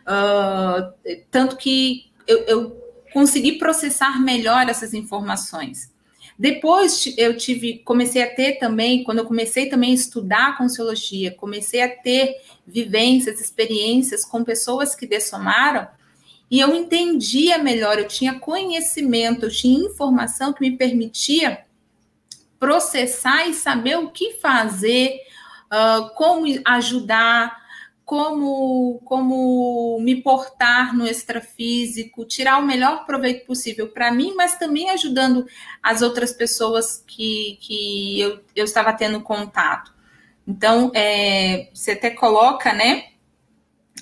[0.07, 0.91] Uh,
[1.29, 5.91] tanto que eu, eu consegui processar melhor essas informações.
[6.37, 11.31] Depois eu tive, comecei a ter também, quando eu comecei também a estudar a Consciologia,
[11.31, 15.87] comecei a ter vivências, experiências com pessoas que dessomaram,
[16.49, 21.65] e eu entendia melhor, eu tinha conhecimento, eu tinha informação que me permitia
[22.57, 25.19] processar e saber o que fazer,
[25.65, 27.55] uh, como ajudar,
[28.05, 34.89] como, como me portar no extrafísico, tirar o melhor proveito possível para mim, mas também
[34.89, 35.45] ajudando
[35.83, 39.93] as outras pessoas que, que eu, eu estava tendo contato.
[40.47, 43.09] Então, é, você até coloca, né,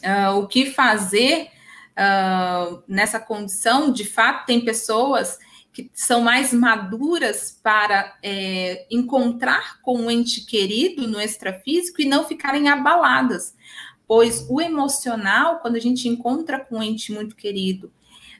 [0.04, 1.50] uh, o que fazer
[1.98, 5.40] uh, nessa condição, de fato, tem pessoas
[5.74, 12.26] que são mais maduras para é, encontrar com um ente querido no extrafísico e não
[12.26, 13.54] ficarem abaladas,
[14.08, 17.92] pois o emocional, quando a gente encontra com um ente muito querido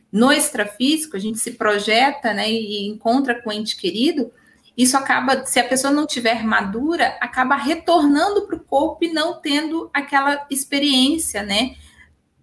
[0.10, 4.32] no extrafísico, a gente se projeta né, e encontra com um ente querido,
[4.78, 9.42] isso acaba, se a pessoa não tiver madura, acaba retornando para o corpo e não
[9.42, 11.76] tendo aquela experiência, né?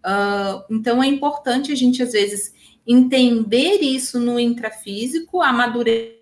[0.04, 2.52] Uh, então é importante a gente, às vezes,
[2.86, 6.20] entender isso no intrafísico, amadurecer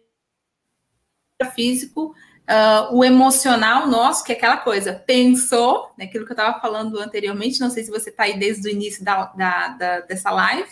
[1.54, 2.14] físico,
[2.50, 6.98] uh, o emocional nosso, que é aquela coisa, pensou, né, aquilo que eu estava falando
[6.98, 10.68] anteriormente, não sei se você está aí desde o início da, da, da, dessa live,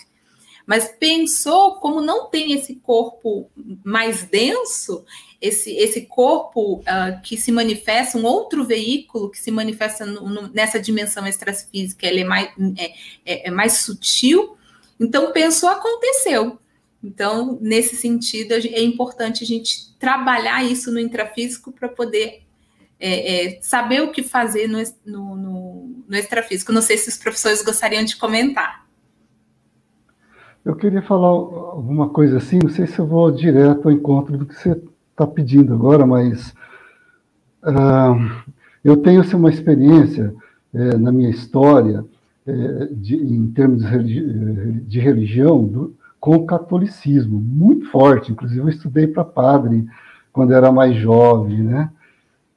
[0.69, 3.51] mas pensou como não tem esse corpo
[3.83, 5.03] mais denso,
[5.41, 10.49] esse, esse corpo uh, que se manifesta, um outro veículo que se manifesta no, no,
[10.53, 12.93] nessa dimensão extrafísica, ele é mais, é,
[13.25, 14.59] é, é mais sutil.
[15.01, 16.59] Então, pensou, aconteceu.
[17.03, 22.43] Então, nesse sentido, é importante a gente trabalhar isso no intrafísico para poder
[23.01, 26.73] é, é, saber o que fazer no, no, no, no extrafísico.
[26.73, 28.87] Não sei se os professores gostariam de comentar.
[30.69, 34.45] Eu queria falar alguma coisa assim, não sei se eu vou direto ao encontro do
[34.45, 34.79] que você
[35.13, 36.55] está pedindo agora, mas
[37.65, 38.45] uh,
[38.85, 40.35] eu tenho assim, uma experiência
[40.75, 42.05] é, na minha história,
[42.47, 48.31] é, de, em termos de, religi de religião, do, com o catolicismo, muito forte.
[48.31, 49.89] Inclusive, eu estudei para padre
[50.35, 51.91] quando era mais jovem, né?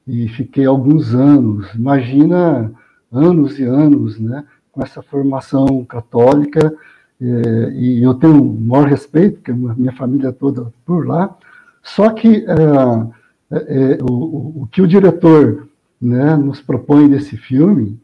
[0.06, 2.70] E fiquei alguns anos, imagina
[3.10, 4.44] anos e anos, né?
[4.70, 6.76] Com essa formação católica,
[7.22, 11.36] é, e eu tenho o maior respeito, porque a minha família toda por lá,
[11.80, 15.68] só que é, é, é, o, o, que o diretor
[16.00, 17.96] né, nos propõe nesse filme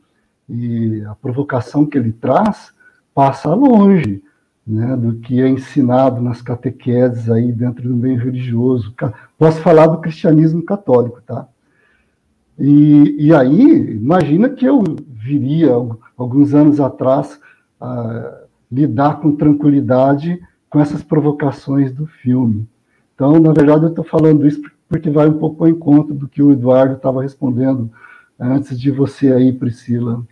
[0.48, 2.72] e a provocação que ele traz
[3.12, 4.22] passa longe
[4.64, 8.94] né, do que é ensinado nas catequeses aí dentro do meio religioso.
[9.37, 11.48] Posso falar do cristianismo católico, tá?
[12.57, 15.72] E, e aí, imagina que eu viria
[16.16, 17.40] alguns anos atrás
[18.70, 22.68] lidar com tranquilidade com essas provocações do filme.
[23.14, 26.42] Então, na verdade, eu estou falando isso porque vai um pouco ao encontro do que
[26.42, 27.90] o Eduardo estava respondendo
[28.38, 30.24] antes de você aí, Priscila.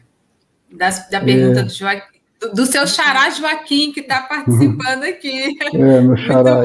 [0.72, 1.62] Da, da pergunta é...
[1.64, 5.56] do Joaquim, do, do, seu xará Joaquim, que está participando aqui.
[5.74, 6.62] É, meu xará.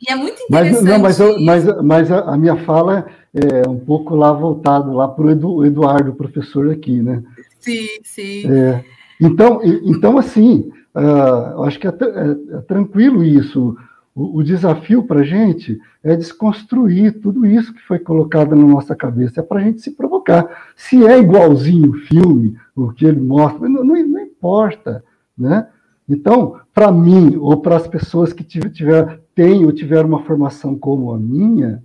[0.00, 0.84] E é muito interessante.
[0.84, 4.92] Mas, não, mas, eu, mas, mas a, a, minha fala é um pouco lá voltado
[4.92, 7.22] lá para o Edu, Eduardo, professor aqui, né?
[7.60, 8.52] Sim, sim.
[8.52, 8.84] É,
[9.20, 13.76] então, então, assim, uh, acho que é, é, é tranquilo isso.
[14.14, 19.40] O, desafio para a gente é desconstruir tudo isso que foi colocado na nossa cabeça.
[19.40, 20.46] É para a gente se provocar.
[20.76, 25.02] Se é igualzinho o filme, o que ele mostra, não, não, não importa,
[25.36, 25.66] né?
[26.06, 31.10] Então, para mim, ou para as pessoas que tiver, têm ou tiveram uma formação como
[31.12, 31.82] a minha,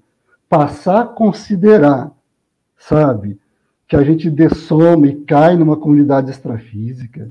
[0.49, 2.11] passar a considerar,
[2.77, 3.39] sabe,
[3.87, 7.29] que a gente dessoma e cai numa comunidade extrafísica,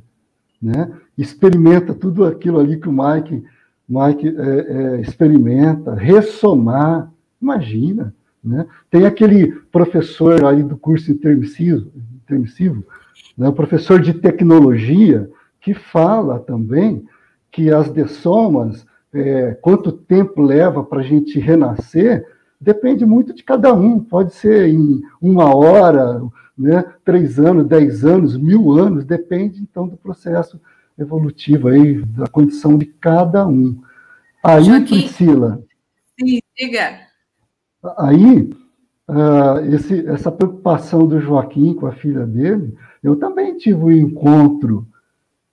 [0.66, 0.90] né?
[1.16, 3.44] experimenta tudo aquilo ali que o Mike
[3.88, 7.09] Mike é, é, experimenta, ressomar,
[7.40, 8.66] imagina, né?
[8.90, 11.90] Tem aquele professor aí do curso intermissivo,
[12.24, 12.85] intermissivo
[13.37, 17.05] né, professor de tecnologia, que fala também
[17.50, 22.24] que as dessomas, é, quanto tempo leva para a gente renascer,
[22.61, 23.98] depende muito de cada um.
[24.00, 26.22] Pode ser em uma hora,
[26.56, 30.60] né, três anos, dez anos, mil anos, depende então do processo
[30.98, 33.80] evolutivo aí, da condição de cada um.
[34.42, 35.62] Aí, Joaquim, Priscila.
[36.18, 37.00] Sim, diga.
[37.98, 38.50] Aí,
[39.08, 44.86] uh, esse, essa preocupação do Joaquim com a filha dele, eu também tive um encontro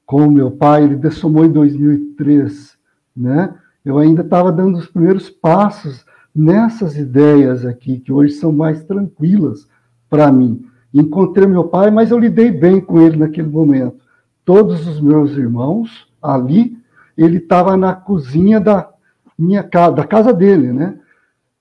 [0.06, 2.78] com o meu pai, ele dessomou em 2003,
[3.16, 3.54] né?
[3.84, 9.68] Eu ainda estava dando os primeiros passos nessas ideias aqui, que hoje são mais tranquilas
[10.10, 10.66] para mim.
[10.94, 14.04] Encontrei meu pai, mas eu lidei bem com ele naquele momento
[14.46, 16.78] todos os meus irmãos ali,
[17.18, 18.90] ele estava na cozinha da
[19.38, 21.00] minha casa, da casa dele, né?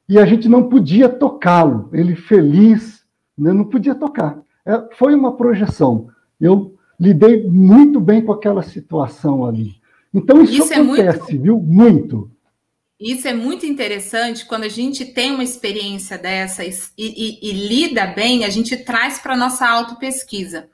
[0.09, 3.05] E a gente não podia tocá-lo, ele feliz,
[3.38, 3.53] né?
[3.53, 4.38] não podia tocar.
[4.66, 6.09] É, foi uma projeção.
[6.40, 9.75] Eu lidei muito bem com aquela situação ali.
[10.12, 11.42] Então isso, isso acontece, é muito...
[11.42, 11.59] viu?
[11.59, 12.31] Muito.
[13.03, 18.07] Isso é muito interessante quando a gente tem uma experiência dessa e, e, e lida
[18.07, 20.71] bem, a gente traz para a nossa autopesquisa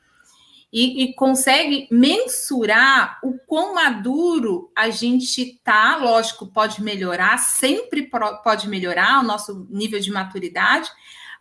[0.71, 5.97] e, e, consegue mensurar o quão maduro a gente tá.
[5.97, 8.11] Lógico, pode melhorar, sempre
[8.45, 10.91] pode melhorar o nosso nível de maturidade,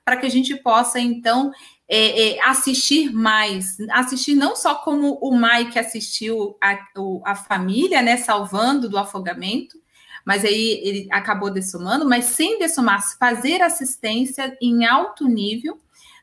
[0.06, 1.52] para que a gente possa, então,
[1.90, 3.76] é, é, assistir mais.
[3.92, 6.80] Assistir não só como o Mike assistiu a,
[7.26, 9.78] a família, né, salvando do afogamento,
[10.28, 15.78] mas aí ele acabou dessomando, mas sem dessomar, fazer assistência em alto nível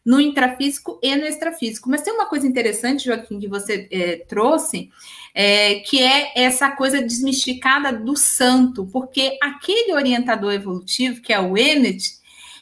[0.04, 1.88] no intrafísico e no extrafísico.
[1.88, 4.90] Mas tem uma coisa interessante, Joaquim, que você é, trouxe,
[5.34, 11.56] é, que é essa coisa desmistificada do santo, porque aquele orientador evolutivo, que é o
[11.56, 12.18] Emmett,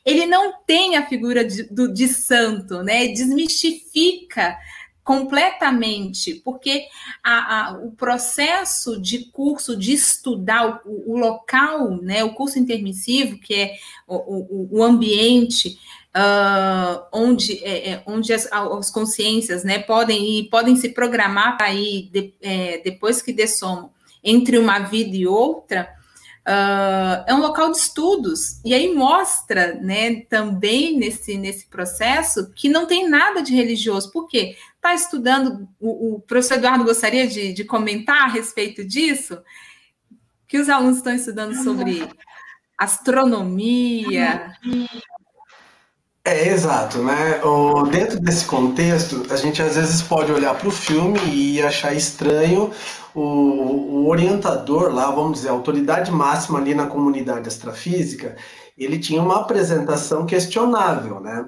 [0.06, 3.08] ele não tem a figura de, do, de santo, né?
[3.08, 4.56] Desmistifica
[5.04, 6.86] completamente, porque
[7.22, 13.38] a, a, o processo de curso, de estudar o, o, local, né, o curso intermissivo,
[13.38, 13.74] que é
[14.06, 15.76] o, o, o ambiente,
[16.16, 21.72] uh, onde, é, é, onde as, as, consciências né, podem ir, podem se programar para
[21.72, 23.90] ir de, é, depois que dessomam
[24.22, 25.88] entre uma vida e outra,
[26.46, 28.60] uh, é um local de estudos.
[28.64, 34.10] E aí mostra né, também nesse, nesse processo que não tem nada de religioso.
[34.10, 34.56] Por quê?
[34.76, 39.38] Está estudando, o, o, professor Eduardo gostaria de, de comentar a respeito disso?
[40.48, 42.08] Que os alunos estão estudando sobre
[42.76, 44.52] astronomia,
[46.24, 47.42] é, exato, né?
[47.44, 51.94] O, dentro desse contexto, a gente às vezes pode olhar para o filme e achar
[51.94, 52.70] estranho
[53.14, 58.36] o, o, orientador lá, vamos dizer, a autoridade máxima ali na comunidade astrafísica,
[58.78, 61.44] ele tinha uma apresentação questionável, né?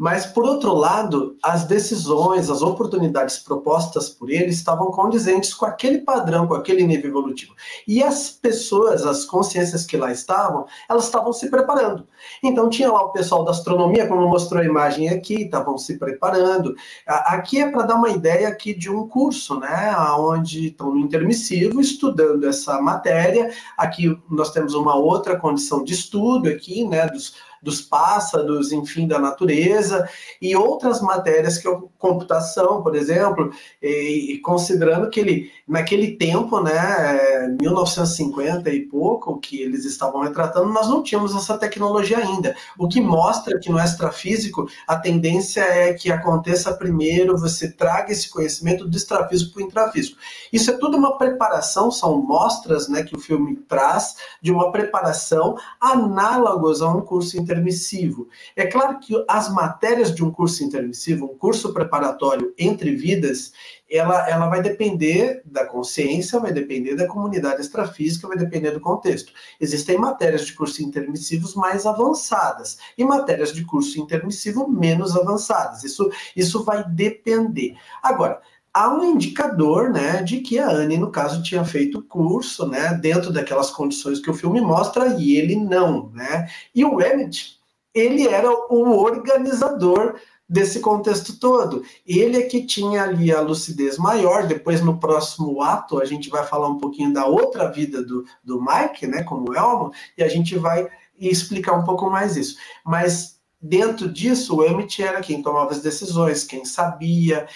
[0.00, 5.98] Mas, por outro lado, as decisões, as oportunidades propostas por ele estavam condizentes com aquele
[5.98, 7.54] padrão, com aquele nível evolutivo.
[7.86, 12.08] E as pessoas, as consciências que lá estavam, elas estavam se preparando.
[12.42, 16.74] Então, tinha lá o pessoal da astronomia, como mostrou a imagem aqui, estavam se preparando.
[17.06, 21.78] Aqui é para dar uma ideia aqui de um curso, né, onde estão no intermissivo,
[21.78, 23.52] estudando essa matéria.
[23.76, 29.18] Aqui nós temos uma outra condição de estudo aqui, né, dos dos pássaros, enfim, da
[29.18, 30.08] natureza,
[30.40, 33.52] e outras matérias que é computação, por exemplo,
[33.82, 40.68] e, e considerando que ele, naquele tempo, né, 1950 e pouco, que eles estavam retratando,
[40.72, 42.56] nós não tínhamos essa tecnologia ainda.
[42.76, 48.28] O que mostra que no extrafísico a tendência é que aconteça primeiro, você traga esse
[48.28, 50.18] conhecimento do extrafísico para o intrafísico.
[50.52, 55.56] Isso é tudo uma preparação, são mostras né, que o filme traz de uma preparação
[55.80, 58.26] análogos a um curso intermissivo.
[58.56, 63.52] É claro que as matérias de um curso intermissivo, um curso preparatório entre vidas,
[63.90, 69.32] ela, ela vai depender da consciência, vai depender da comunidade extrafísica, vai depender do contexto.
[69.60, 75.82] Existem matérias de curso intermissivos mais avançadas e matérias de curso intermissivo menos avançadas.
[75.82, 77.74] Isso, isso vai depender.
[78.02, 78.40] Agora,
[78.72, 82.94] há um indicador, né, de que a Anne, no caso, tinha feito o curso, né,
[82.94, 86.48] dentro daquelas condições que o filme mostra, e ele não, né?
[86.74, 87.58] E o Emmett,
[87.92, 90.14] ele era o organizador
[90.50, 91.84] desse contexto todo.
[92.04, 94.48] Ele é que tinha ali a lucidez maior.
[94.48, 98.60] Depois, no próximo ato, a gente vai falar um pouquinho da outra vida do, do
[98.60, 102.56] Mike, né, como Elmo, e a gente vai explicar um pouco mais isso.
[102.84, 107.46] Mas dentro disso, o Emmett era quem tomava as decisões, quem sabia.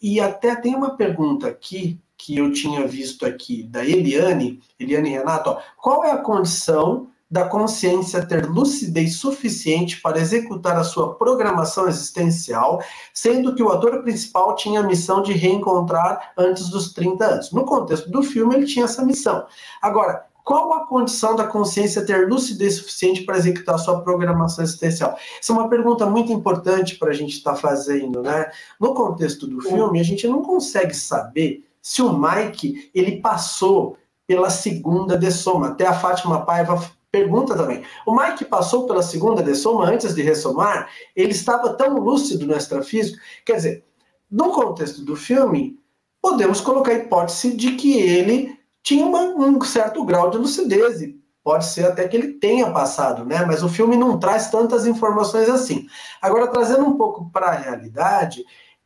[0.00, 5.50] E até tem uma pergunta aqui que eu tinha visto aqui da Eliane, Eliane Renato,
[5.50, 11.88] ó, qual é a condição da consciência ter lucidez suficiente para executar a sua programação
[11.88, 12.82] existencial,
[13.14, 17.50] sendo que o ator principal tinha a missão de reencontrar antes dos 30 anos.
[17.50, 19.46] No contexto do filme, ele tinha essa missão.
[19.80, 25.16] Agora, qual a condição da consciência ter lucidez suficiente para executar a sua programação existencial?
[25.40, 28.50] Essa é uma pergunta muito importante para a gente estar tá fazendo, né?
[28.78, 34.50] No contexto do filme, a gente não consegue saber se o Mike ele passou pela
[34.50, 35.68] segunda de soma.
[35.68, 36.78] Até a Fátima Paiva
[37.12, 37.84] Pergunta também.
[38.06, 40.88] O Mike passou pela segunda dessoma antes de ressomar?
[41.14, 43.18] Ele estava tão lúcido no extrafísico?
[43.44, 43.84] Quer dizer,
[44.30, 45.78] no contexto do filme,
[46.22, 51.02] podemos colocar a hipótese de que ele tinha uma, um certo grau de lucidez.
[51.02, 53.44] E pode ser até que ele tenha passado, né?
[53.44, 55.86] Mas o filme não traz tantas informações assim.
[56.20, 58.42] Agora, trazendo um pouco para a realidade,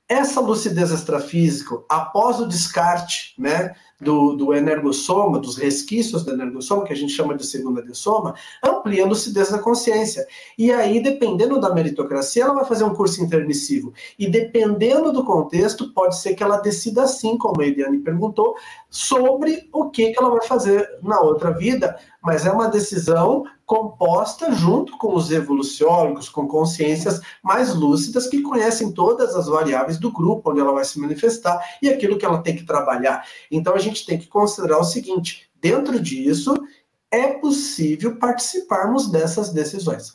[0.08, 3.74] essa lucidez extrafísica, após o descarte, né?
[4.00, 8.34] Do, do energossoma, dos resquícios do energossoma, que a gente chama de segunda de soma,
[8.62, 10.26] amplia a lucidez da consciência.
[10.58, 13.92] E aí, dependendo da meritocracia, ela vai fazer um curso intermissivo.
[14.18, 18.54] E dependendo do contexto, pode ser que ela decida assim, como a Eliane perguntou,
[18.88, 24.52] sobre o que, que ela vai fazer na outra vida, mas é uma decisão composta
[24.52, 30.50] junto com os evoluciólogos, com consciências mais lúcidas que conhecem todas as variáveis do grupo
[30.50, 33.26] onde ela vai se manifestar e aquilo que ela tem que trabalhar.
[33.50, 36.54] Então a gente tem que considerar o seguinte: dentro disso
[37.10, 40.14] é possível participarmos dessas decisões.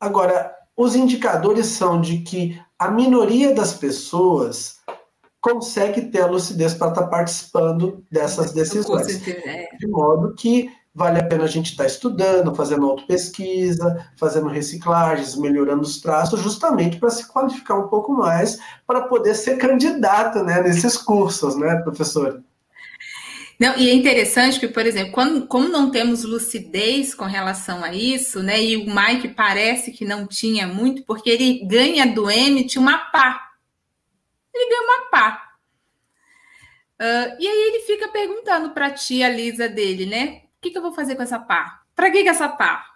[0.00, 4.80] Agora, os indicadores são de que a minoria das pessoas
[5.42, 9.28] consegue ter a lucidez para estar participando dessas decisões.
[9.28, 9.68] É.
[9.76, 15.36] De modo que vale a pena a gente estar tá estudando, fazendo autopesquisa, fazendo reciclagens,
[15.36, 20.62] melhorando os traços, justamente para se qualificar um pouco mais, para poder ser candidato né,
[20.62, 22.42] nesses cursos, né, professor?
[23.58, 27.94] Não, e é interessante que, por exemplo, quando, como não temos lucidez com relação a
[27.94, 28.60] isso, né?
[28.60, 33.52] E o Mike parece que não tinha muito, porque ele ganha do Emmett uma pá.
[34.52, 35.21] Ele ganha uma pá.
[37.02, 40.42] Uh, e aí ele fica perguntando para a tia Lisa dele, né?
[40.62, 41.82] que, que eu vou fazer com essa pá?
[41.94, 42.86] Para que, que essa pá?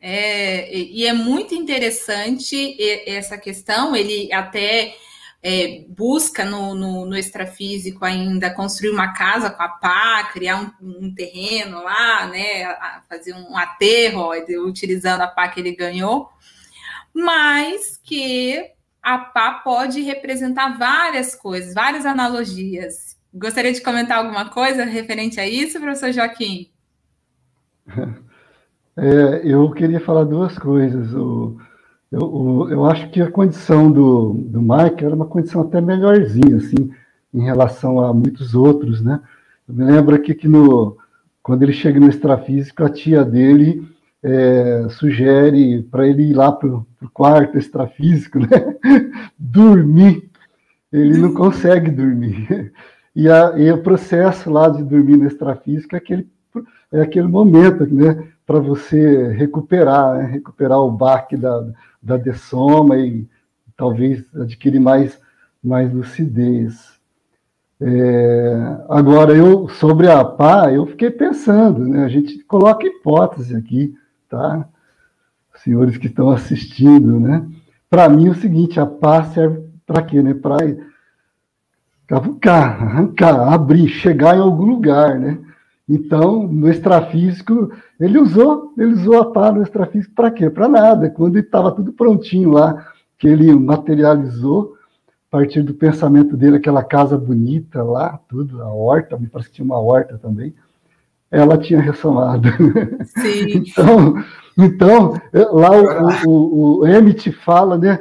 [0.00, 3.94] É, e é muito interessante essa questão.
[3.94, 4.96] Ele até
[5.42, 11.04] é, busca no, no, no, extrafísico ainda construir uma casa com a pá, criar um,
[11.04, 12.74] um terreno lá, né?
[13.08, 14.32] Fazer um aterro,
[14.66, 16.28] utilizando a pá que ele ganhou,
[17.14, 18.72] mas que
[19.02, 23.18] a pá pode representar várias coisas, várias analogias.
[23.34, 26.70] Gostaria de comentar alguma coisa referente a isso, professor Joaquim?
[28.94, 31.14] É, eu queria falar duas coisas.
[31.14, 31.56] O,
[32.10, 36.92] eu, eu acho que a condição do, do Mike era uma condição até melhorzinha, assim,
[37.32, 39.22] em relação a muitos outros, né?
[39.66, 40.98] Eu me lembro aqui que no,
[41.42, 43.88] quando ele chega no extrafísico, a tia dele
[44.22, 48.48] é, sugere para ele ir lá para o quarto extrafísico, né?
[49.36, 50.30] dormir.
[50.92, 52.72] Ele não consegue dormir.
[53.14, 56.26] E, a, e, o processo lá de dormir no extrafísico é aquele,
[56.90, 61.62] é aquele momento né, para você recuperar, né, recuperar o baque da,
[62.02, 63.28] da dessoma e
[63.76, 65.20] talvez adquirir mais,
[65.62, 66.98] mais lucidez.
[67.78, 73.94] É, agora, eu sobre a pá, eu fiquei pensando, né, a gente coloca hipótese aqui,
[74.36, 74.68] tá?
[75.62, 77.46] senhores que estão assistindo, né?
[77.88, 80.34] Para mim, é o seguinte, a pá serve para quê, né?
[80.34, 80.56] Para
[82.06, 85.38] cavucar, arrancar, abrir, chegar em algum lugar, né?
[85.88, 87.70] Então, no extrafísico,
[88.00, 90.48] ele usou, ele usou a pá no extrafísico para quê?
[90.48, 91.10] Para nada.
[91.10, 92.86] Quando estava tudo prontinho lá,
[93.18, 94.74] que ele materializou,
[95.28, 99.56] a partir do pensamento dele, aquela casa bonita lá, tudo, a horta, me parece que
[99.56, 100.54] tinha uma horta também,
[101.32, 102.48] ela tinha ressomado.
[103.06, 103.64] Sim.
[103.66, 104.22] então,
[104.56, 105.70] então, lá
[106.24, 107.98] o, o, o Emmett fala, né?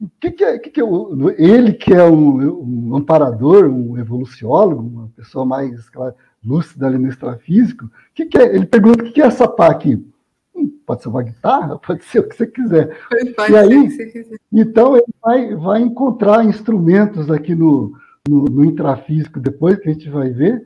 [0.00, 3.98] O que, que, é, que, que é o, ele que é um, um, amparador, um
[3.98, 8.54] evoluciólogo, uma pessoa mais claro, lúcida ali no extrafísico, que que é?
[8.54, 10.00] ele pergunta o que, que é essa pá aqui?
[10.54, 12.96] Hum, pode ser uma guitarra, pode ser o que você quiser.
[13.36, 14.38] Pode e aí, quiser.
[14.52, 17.92] então ele vai, vai encontrar instrumentos aqui no,
[18.28, 20.64] no, no intrafísico depois que a gente vai ver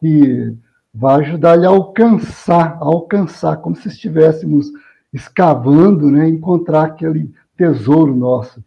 [0.00, 0.56] que
[0.94, 4.70] vai ajudar ele a alcançar, a alcançar, como se estivéssemos
[5.12, 8.62] escavando, né, encontrar aquele tesouro nosso.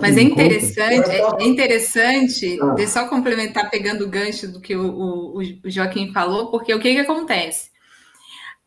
[0.00, 2.74] Mas é interessante, é, é interessante, ah.
[2.74, 6.80] de só complementar pegando o gancho do que o, o, o Joaquim falou, porque o
[6.80, 7.70] que, que acontece?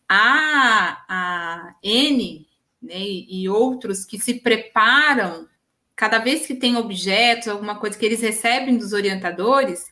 [0.08, 2.48] A, a N
[2.82, 5.48] né, e outros que se preparam,
[5.96, 9.88] cada vez que tem objetos, alguma coisa que eles recebem dos orientadores,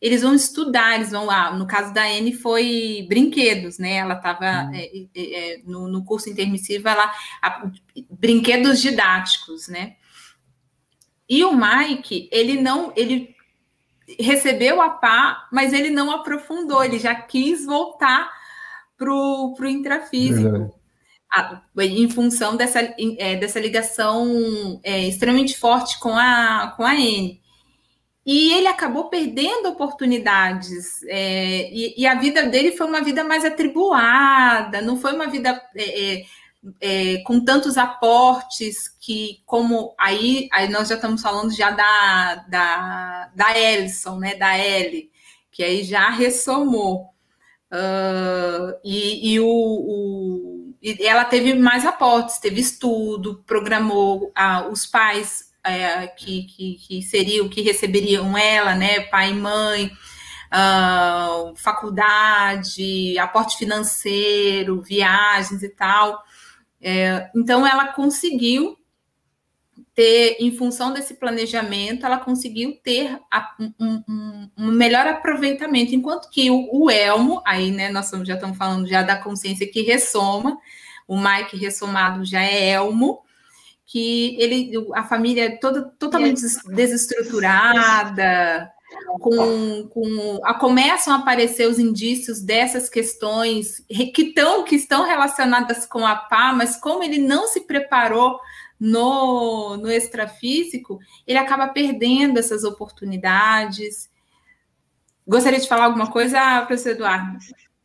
[0.00, 1.52] eles vão estudar, eles vão lá.
[1.52, 3.94] No caso da Anne foi brinquedos, né?
[3.96, 4.74] Ela estava uhum.
[4.74, 7.70] é, é, é, no, no, curso intermissivo, ela, a,
[8.10, 9.96] brinquedos didáticos, né?
[11.28, 13.34] E o Mike, ele não, ele
[14.18, 18.30] recebeu a pá, mas ele não aprofundou, ele já quis voltar
[18.96, 20.74] para o intrafísico.
[21.30, 22.80] A, em função dessa,
[23.18, 27.37] é, dessa ligação é, extremamente forte com a, com a N.
[28.30, 31.02] E ele acabou perdendo oportunidades.
[31.04, 35.62] É, e, e, a vida dele foi uma vida mais atribulada, não foi uma vida
[35.74, 36.24] é, é,
[36.78, 43.30] é, com tantos aportes que, como aí, aí nós já estamos falando já da, da,
[43.34, 45.10] da Ellison, né, da Ellie,
[45.50, 47.08] que aí já ressomou.
[47.72, 54.84] Uh, e, e o, o, e ela teve mais aportes, teve estudo, programou ah, os
[54.84, 59.92] pais é, que, que, que seriam, que receberiam ela, né, pai e mãe,
[60.52, 66.22] uh, faculdade, aporte financeiro, viagens e tal.
[66.80, 68.76] É, então, ela conseguiu
[69.94, 73.72] ter, em função desse planejamento, ela conseguiu ter a, um,
[74.08, 78.86] um, um, melhor aproveitamento, enquanto que o, o, Elmo, aí, né, nós já estamos falando
[78.86, 80.56] já da consciência que ressoma,
[81.06, 83.24] o Mike ressomado já é Elmo,
[83.88, 88.70] que ele, a família é toda totalmente desestruturada,
[89.18, 93.82] com, com a, começam a aparecer os indícios dessas questões
[94.14, 98.38] que, tão, que estão relacionadas com a pá, mas como ele não se preparou
[98.78, 104.10] no, no extrafísico, ele acaba perdendo essas oportunidades.
[105.26, 107.38] Gostaria de falar alguma coisa, professor Eduardo?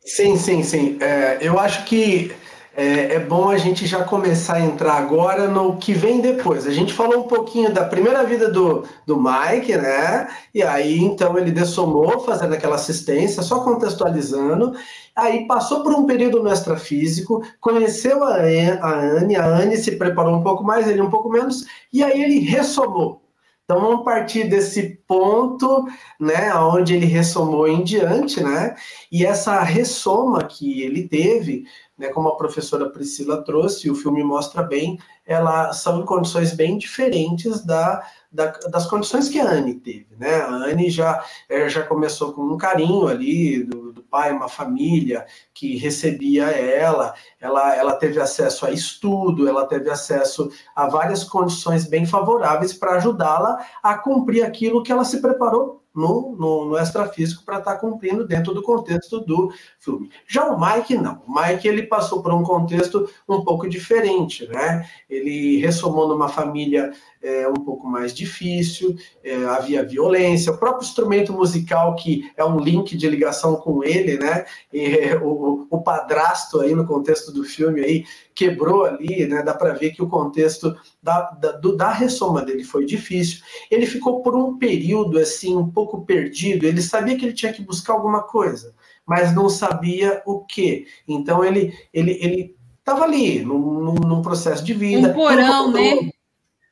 [0.04, 0.98] Sim, sim, sim.
[1.00, 2.30] É, eu acho que
[2.76, 6.66] é, é, bom a gente já começar a entrar agora no que vem depois.
[6.66, 10.28] A gente falou um pouquinho da primeira vida do, do Mike, né?
[10.52, 14.74] E aí então ele dessomou fazendo aquela assistência, só contextualizando.
[15.14, 20.34] Aí passou por um período no extrafísico, conheceu a, a Anne, a Anne se preparou
[20.36, 23.24] um pouco mais, ele um pouco menos, e aí ele ressomou.
[23.64, 25.86] Então vamos partir desse ponto,
[26.20, 28.76] né, onde ele ressomou em diante, né?
[29.10, 31.64] E essa ressoma que ele teve
[31.96, 36.76] né, como a professora Priscila trouxe, o filme mostra bem, ela são em condições bem
[36.76, 40.08] diferentes da, da, das condições que a Anne teve.
[40.18, 40.34] Né?
[40.40, 45.24] A Anne já, eh, já começou com um carinho ali do, do pai, uma família
[45.54, 51.86] que recebia ela, ela, ela teve acesso a estudo, ela teve acesso a várias condições
[51.86, 57.44] bem favoráveis para ajudá-la a cumprir aquilo que ela se preparou no, no, no extrafísico
[57.44, 60.10] para estar tá cumprindo dentro do contexto do filme.
[60.26, 61.22] Já o Mike, não.
[61.26, 64.88] O Mike, ele passou por um contexto um pouco diferente, né?
[65.08, 66.92] Ele ressomou numa família
[67.24, 68.94] é, um pouco mais difícil,
[69.24, 74.18] é, havia violência, o próprio instrumento musical, que é um link de ligação com ele,
[74.18, 74.44] né?
[74.70, 78.04] E, o, o padrasto aí no contexto do filme aí
[78.34, 79.42] quebrou ali, né?
[79.42, 83.42] Dá para ver que o contexto da, da, do, da ressoma dele foi difícil.
[83.70, 86.66] Ele ficou por um período assim um pouco perdido.
[86.66, 88.74] Ele sabia que ele tinha que buscar alguma coisa,
[89.06, 90.86] mas não sabia o que.
[91.08, 95.08] Então ele ele ele estava ali num, num, processo de vida.
[95.08, 96.10] Um porão, encontrou, né?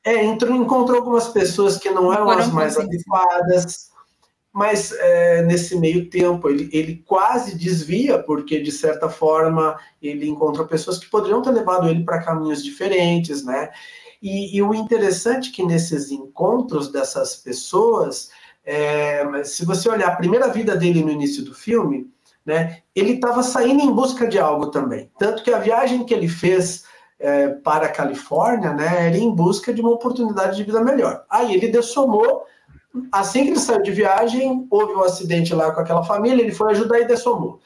[0.05, 3.93] É, entrou, encontrou algumas pessoas que não eram as mais adequadas
[4.53, 10.63] mas é, nesse meio tempo ele, ele quase desvia, porque de certa forma ele encontra
[10.63, 13.71] pessoas que poderiam ter levado ele para caminhos diferentes, né?
[14.21, 18.29] E, e, o interessante é que nesses encontros dessas pessoas,
[18.63, 22.09] é, se você olhar a primeira vida dele no início do filme,
[22.45, 25.11] né, ele estava saindo em busca de algo também.
[25.17, 26.85] Tanto que a viagem que ele fez
[27.23, 31.23] é, para a Califórnia né, era em busca de uma oportunidade de vida melhor.
[31.29, 32.43] Aí ele dessomou,
[33.09, 36.71] assim que ele saiu de viagem, houve um acidente lá com aquela família, ele foi
[36.71, 37.61] ajudar e dessomou.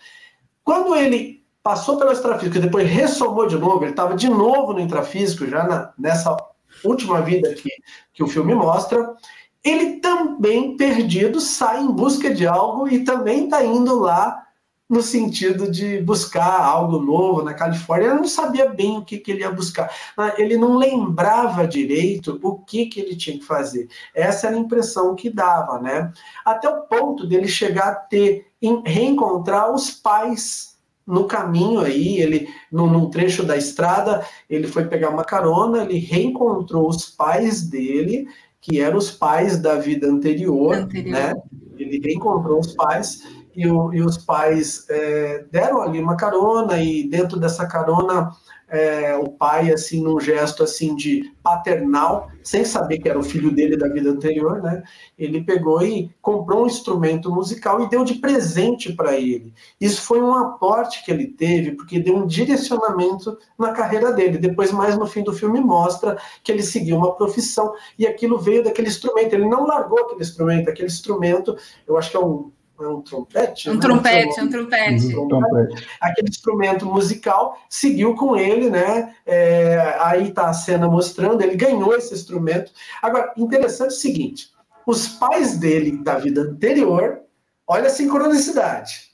[0.63, 4.79] Quando ele passou pelo extrafísico e depois ressomou de novo, ele estava de novo no
[4.79, 6.37] intrafísico, já na, nessa
[6.83, 7.69] última vida que,
[8.13, 9.15] que o filme mostra,
[9.63, 14.46] ele também perdido sai em busca de algo e também está indo lá
[14.89, 18.07] no sentido de buscar algo novo na Califórnia.
[18.07, 19.93] Ele não sabia bem o que, que ele ia buscar.
[20.37, 23.89] Ele não lembrava direito o que, que ele tinha que fazer.
[24.15, 26.11] Essa era a impressão que dava, né?
[26.45, 32.49] Até o ponto dele chegar a ter, em, reencontrar os pais no caminho aí, ele
[32.69, 38.27] num, num, trecho da estrada, ele foi pegar uma carona, ele reencontrou os pais dele,
[38.59, 41.11] que eram os pais da vida anterior, anterior.
[41.11, 41.33] né?
[41.77, 43.21] Ele reencontrou os pais
[43.57, 48.29] e, o, e os pais é, deram ali uma carona e dentro dessa carona
[48.69, 53.49] é, o pai assim num gesto assim de paternal sem saber que era o filho
[53.49, 54.83] dele da vida anterior né
[55.17, 59.51] ele pegou e comprou um instrumento musical e deu de presente para ele.
[59.81, 64.37] Isso foi um aporte que ele teve porque deu um direcionamento na carreira dele.
[64.37, 68.63] Depois mais no fim do filme mostra que ele seguiu uma profissão e aquilo veio
[68.63, 69.33] daquele instrumento.
[69.33, 70.69] Ele não largou aquele instrumento.
[70.69, 72.51] Aquele instrumento eu acho que é um
[72.85, 73.69] um trompete?
[73.69, 73.79] Um né?
[73.79, 75.15] trompete, um trompete.
[75.15, 75.87] Um trompete.
[75.99, 79.15] Aquele instrumento musical seguiu com ele, né?
[79.25, 82.71] É, aí está a cena mostrando, ele ganhou esse instrumento.
[83.01, 84.51] Agora, interessante é o seguinte:
[84.85, 87.21] os pais dele da vida anterior,
[87.65, 89.07] olha a sincronicidade,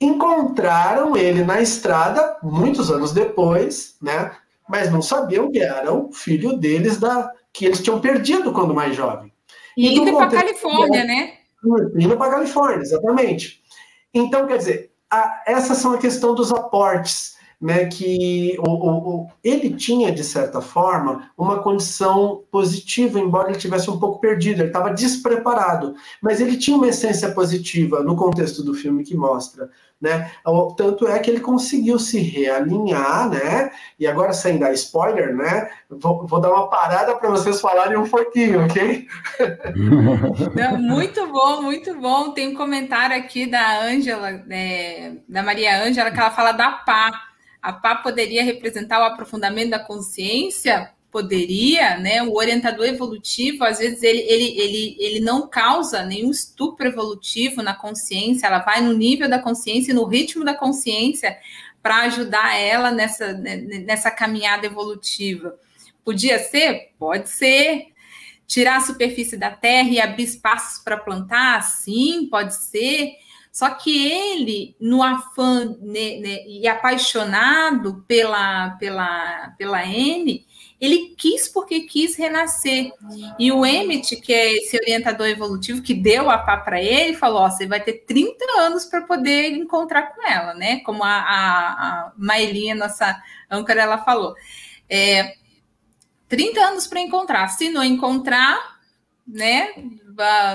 [0.00, 4.32] encontraram ele na estrada muitos anos depois, né?
[4.68, 8.94] Mas não sabiam que era o filho deles da que eles tinham perdido quando mais
[8.94, 9.32] jovem.
[9.76, 11.39] E, e indo para a Califórnia, né?
[11.64, 13.62] Indo para a Califórnia, exatamente.
[14.12, 18.56] Então, quer dizer, a, essas são a questão dos aportes, né, que
[19.44, 24.68] ele tinha, de certa forma, uma condição positiva, embora ele tivesse um pouco perdido, ele
[24.68, 30.30] estava despreparado, mas ele tinha uma essência positiva no contexto do filme que mostra né?
[30.76, 33.70] Tanto é que ele conseguiu se realinhar, né?
[33.98, 35.68] E agora, sem dar spoiler, né?
[35.90, 39.06] Vou, vou dar uma parada para vocês falarem um pouquinho, ok?
[40.78, 42.32] muito bom, muito bom.
[42.32, 47.29] Tem um comentário aqui da Ângela, é, da Maria Ângela, que ela fala da pá.
[47.62, 50.92] A pá poderia representar o aprofundamento da consciência?
[51.10, 52.22] poderia, né?
[52.22, 57.74] O orientador evolutivo, às vezes, ele, ele, ele, ele não causa nenhum estupro evolutivo na
[57.74, 61.36] consciência, ela vai no nível da consciência no ritmo da consciência
[61.82, 65.58] para ajudar ela nessa, né, nessa caminhada evolutiva.
[66.04, 66.92] Podia ser?
[66.98, 67.86] Pode ser.
[68.46, 71.62] Tirar a superfície da terra e abrir espaços para plantar?
[71.62, 73.12] Sim, pode ser.
[73.52, 80.46] Só que ele, no afã né, né, e apaixonado pela, pela, pela N,
[80.80, 82.92] ele quis porque quis renascer.
[83.38, 87.42] E o Emmett, que é esse orientador evolutivo que deu a pá para ele, falou:
[87.42, 90.80] ó, você vai ter 30 anos para poder encontrar com ela, né?
[90.80, 93.20] Como a, a, a Mailinha, nossa
[93.50, 94.34] âncora, ela falou.
[94.88, 95.34] É,
[96.28, 97.48] 30 anos para encontrar.
[97.48, 98.78] Se não encontrar,
[99.26, 99.74] né?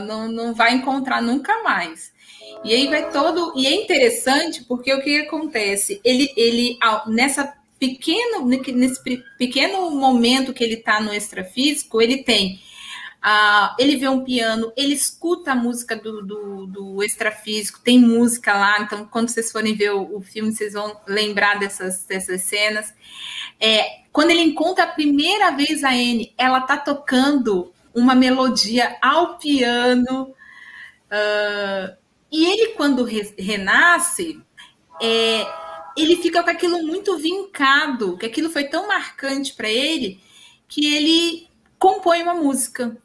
[0.08, 2.15] Não, não vai encontrar nunca mais.
[2.64, 3.54] E aí vai todo.
[3.56, 6.02] E é interessante porque o que acontece?
[6.04, 6.78] Ele, ele
[7.08, 9.02] nessa pequeno, nesse
[9.38, 12.60] pequeno momento que ele está no extrafísico, ele tem.
[13.26, 18.54] Uh, ele vê um piano, ele escuta a música do, do, do extrafísico, tem música
[18.54, 22.94] lá, então quando vocês forem ver o, o filme, vocês vão lembrar dessas, dessas cenas.
[23.60, 29.40] É, quando ele encontra a primeira vez a Anne, ela tá tocando uma melodia ao
[29.40, 30.32] piano.
[31.08, 32.05] Uh,
[32.36, 34.42] e ele, quando re, renasce,
[35.02, 35.48] é,
[35.96, 40.20] ele fica com aquilo muito vincado, que aquilo foi tão marcante para ele
[40.68, 41.48] que ele
[41.80, 42.98] compõe uma música.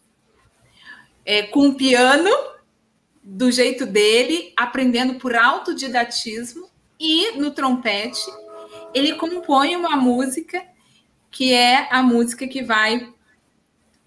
[1.24, 2.28] É, com o piano
[3.22, 6.68] do jeito dele, aprendendo por autodidatismo
[6.98, 8.28] e no trompete
[8.92, 10.60] ele compõe uma música
[11.30, 13.14] que é a música que vai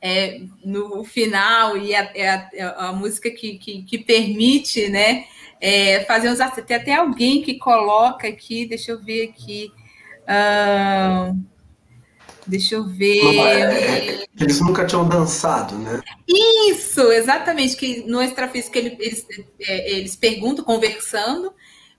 [0.05, 5.23] é, no final e a, é a, é a música que, que, que permite, né,
[5.61, 9.71] é, fazer uns Tem até alguém que coloca aqui, deixa eu ver aqui.
[10.23, 11.41] Uh,
[12.45, 13.39] Deixa eu ver.
[13.39, 16.01] É, eles nunca tinham dançado, né?
[16.27, 17.77] Isso, exatamente.
[17.77, 19.25] Que no extrafísico eles,
[19.61, 21.53] é, eles perguntam, conversando.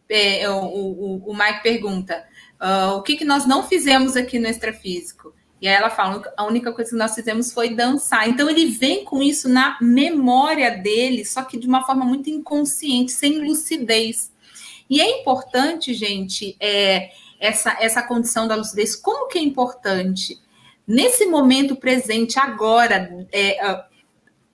[0.07, 2.22] É, o, o, o Mike pergunta:
[2.61, 5.34] uh, o que, que nós não fizemos aqui no extrafísico?
[5.65, 8.29] E aí ela fala: a única coisa que nós fizemos foi dançar.
[8.29, 13.12] Então ele vem com isso na memória dele, só que de uma forma muito inconsciente,
[13.12, 14.31] sem lucidez.
[14.91, 18.95] E é importante, gente, é, essa, essa condição da lucidez.
[18.95, 20.39] Como que é importante?
[20.87, 23.85] Nesse momento presente, agora, é,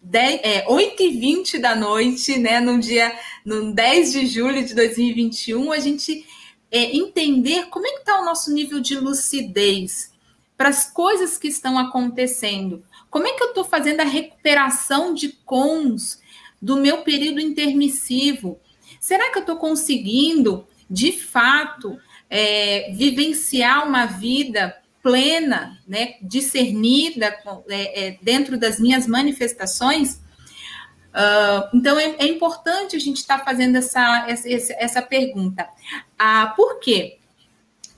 [0.00, 3.12] 10, é, 8h20 da noite, né, no dia
[3.44, 6.24] no 10 de julho de 2021, a gente
[6.70, 10.09] é, entender como é que está o nosso nível de lucidez
[10.60, 12.84] para as coisas que estão acontecendo.
[13.08, 16.20] Como é que eu estou fazendo a recuperação de cons
[16.60, 18.60] do meu período intermissivo?
[19.00, 21.98] Será que eu estou conseguindo, de fato,
[22.28, 27.34] é, vivenciar uma vida plena, né, discernida
[27.66, 30.16] é, é, dentro das minhas manifestações?
[31.10, 35.66] Uh, então é, é, importante a gente estar tá fazendo essa, essa, essa pergunta.
[36.18, 37.18] Ah, por quê?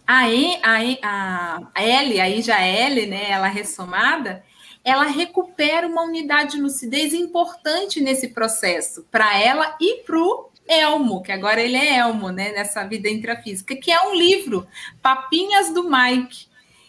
[0.06, 4.44] A, e, a, e, a L, aí já L, né, ela ressomada,
[4.84, 11.22] ela recupera uma unidade de lucidez importante nesse processo, para ela e para o Elmo,
[11.22, 14.66] que agora ele é Elmo, né, nessa vida intrafísica, que é um livro,
[15.00, 16.46] Papinhas do Mike.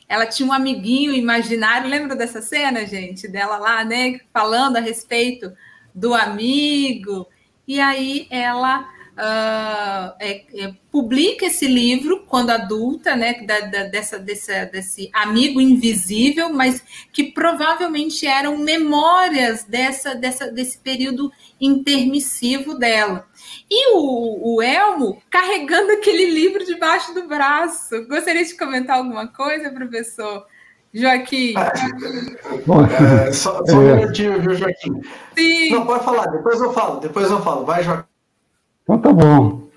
[0.07, 3.28] Ela tinha um amiguinho imaginário, lembra dessa cena, gente?
[3.28, 5.51] Dela lá, né, falando a respeito
[5.93, 7.28] do amigo.
[7.68, 14.20] E aí ela uh, é, é, publica esse livro quando adulta, né, da, da, dessa,
[14.20, 23.28] dessa, desse amigo invisível, mas que provavelmente eram memórias dessa, dessa, desse período intermissivo dela.
[23.70, 28.07] E o, o, Elmo carregando aquele livro debaixo do braço.
[28.07, 30.45] Gostaria de comentar alguma coisa, professor?
[30.93, 31.53] Joaquim.
[31.57, 33.95] É, só, só um é.
[33.95, 35.01] minutinho, viu, Joaquim?
[35.36, 35.72] Sim.
[35.72, 37.66] Não, pode falar, depois eu falo, depois eu falo.
[37.66, 38.12] Vai, Joaquim.
[38.84, 39.70] Então tá bom.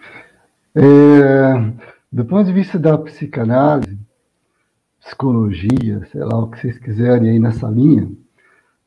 [0.74, 1.72] É,
[2.12, 3.96] do ponto de vista da psicanálise,
[5.00, 8.10] psicologia, sei lá o que vocês quiserem aí nessa linha,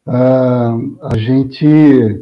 [0.06, 2.22] a gente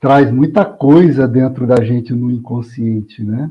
[0.00, 3.50] traz muita coisa dentro da gente no inconsciente, né?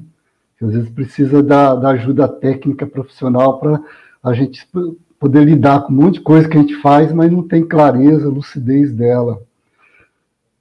[0.58, 3.82] Que às vezes precisa da, da ajuda técnica profissional para
[4.24, 4.68] a gente
[5.20, 8.28] poder lidar com um monte de coisa que a gente faz, mas não tem clareza,
[8.28, 9.42] lucidez dela.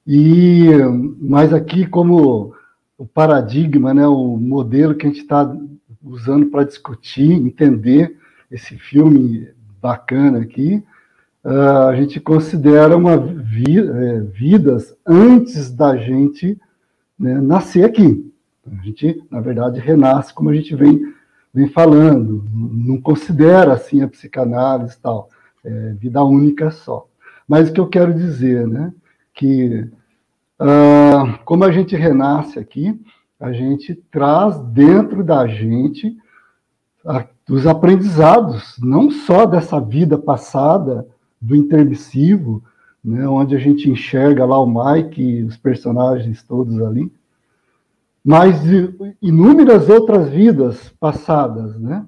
[0.07, 0.69] E
[1.21, 2.55] mas aqui como
[2.97, 5.55] o paradigma, né, o modelo que a gente está
[6.03, 8.17] usando para discutir, entender
[8.51, 9.49] esse filme
[9.81, 10.83] bacana aqui,
[11.45, 16.59] uh, a gente considera uma vi, é, vidas antes da gente
[17.19, 18.33] né, nascer aqui.
[18.67, 21.01] A gente, na verdade, renasce como a gente vem,
[21.53, 25.29] vem falando, não considera assim a psicanálise tal,
[25.65, 27.07] é vida única só.
[27.47, 28.93] Mas o que eu quero dizer, né,
[29.35, 29.87] que
[30.61, 32.99] uh, como a gente renasce aqui,
[33.39, 36.17] a gente traz dentro da gente
[37.49, 41.07] os aprendizados, não só dessa vida passada,
[41.41, 42.63] do intermissivo,
[43.05, 47.13] né, onde a gente enxerga lá o Mike e os personagens todos ali,
[48.25, 48.63] mas
[49.21, 52.07] inúmeras outras vidas passadas, né?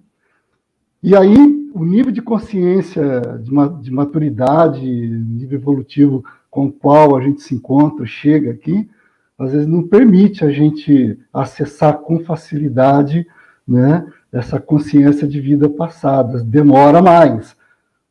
[1.03, 1.37] E aí
[1.75, 3.51] o nível de consciência, de,
[3.83, 6.25] de maturidade, nível evolutivo
[6.57, 8.89] com o qual a gente se encontra, chega aqui,
[9.39, 13.27] às vezes não permite a gente acessar com facilidade,
[13.69, 17.55] né, essa consciência de vida passadas, demora mais.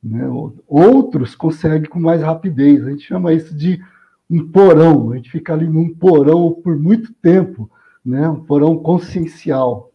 [0.03, 0.27] Né?
[0.67, 2.85] Outros conseguem com mais rapidez.
[2.85, 3.81] A gente chama isso de
[4.29, 5.11] um porão.
[5.11, 7.67] A gente fica ali num porão por muito tempo,
[8.05, 8.29] né?
[8.29, 9.91] um porão consciencial.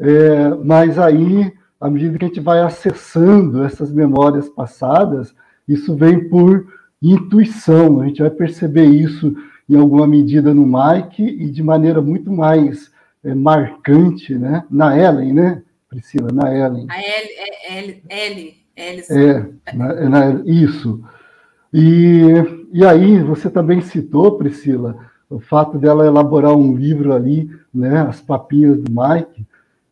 [0.00, 5.32] É, mas aí, à medida que a gente vai acessando essas memórias passadas,
[5.68, 6.66] isso vem por
[7.02, 8.00] intuição.
[8.00, 9.34] A gente vai perceber isso
[9.68, 12.90] em alguma medida no Mike e de maneira muito mais
[13.24, 14.64] é, marcante, né?
[14.70, 16.30] Na Ellen, né, Priscila?
[16.32, 16.86] Na Ellen.
[16.88, 17.28] A L,
[17.68, 18.54] L, L,
[19.10, 21.02] é, na, na, isso.
[21.72, 22.24] E,
[22.72, 24.96] e aí, você também citou, Priscila,
[25.28, 29.44] o fato dela elaborar um livro ali, né, As Papinhas do Mike,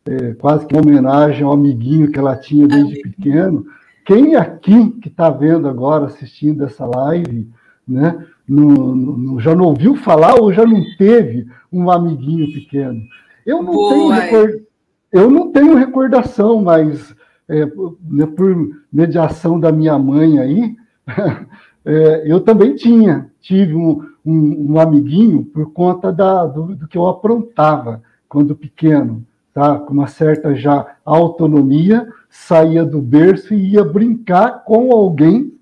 [0.05, 3.65] é, quase que uma homenagem ao amiguinho que ela tinha desde pequeno.
[4.05, 7.49] Quem aqui que está vendo agora, assistindo essa live,
[7.87, 13.01] né, no, no, já não ouviu falar ou já não teve um amiguinho pequeno?
[13.43, 14.65] Eu não, Boa, tenho,
[15.11, 17.15] eu não tenho recordação, mas
[17.49, 18.55] é, né, por
[18.91, 20.75] mediação da minha mãe aí,
[21.83, 26.97] é, eu também tinha, tive um, um, um amiguinho por conta da, do, do, que
[26.97, 29.79] eu aprontava quando pequeno, tá?
[29.79, 35.53] com uma certa já autonomia, saía do berço e ia brincar com alguém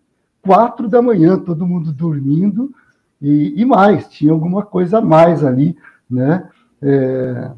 [0.42, 2.74] quatro da manhã, todo mundo dormindo,
[3.22, 5.78] e, e mais, tinha alguma coisa a mais ali,
[6.10, 6.50] né?
[6.82, 7.52] É,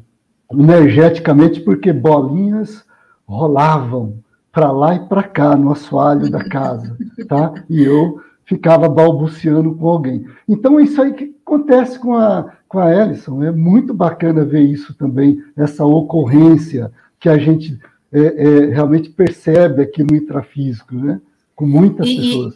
[0.52, 2.84] energeticamente, porque bolinhas
[3.26, 4.18] rolavam
[4.52, 6.96] para lá e para cá no assoalho da casa,
[7.26, 7.52] tá?
[7.68, 10.24] E eu ficava balbuciando com alguém.
[10.46, 13.42] Então, é isso aí que acontece com a, com a Ellison.
[13.42, 17.76] É muito bacana ver isso também, essa ocorrência que a gente
[18.16, 21.20] é, é, realmente percebe aqui no intrafísico, né?
[21.54, 22.54] Com muitas e, pessoas.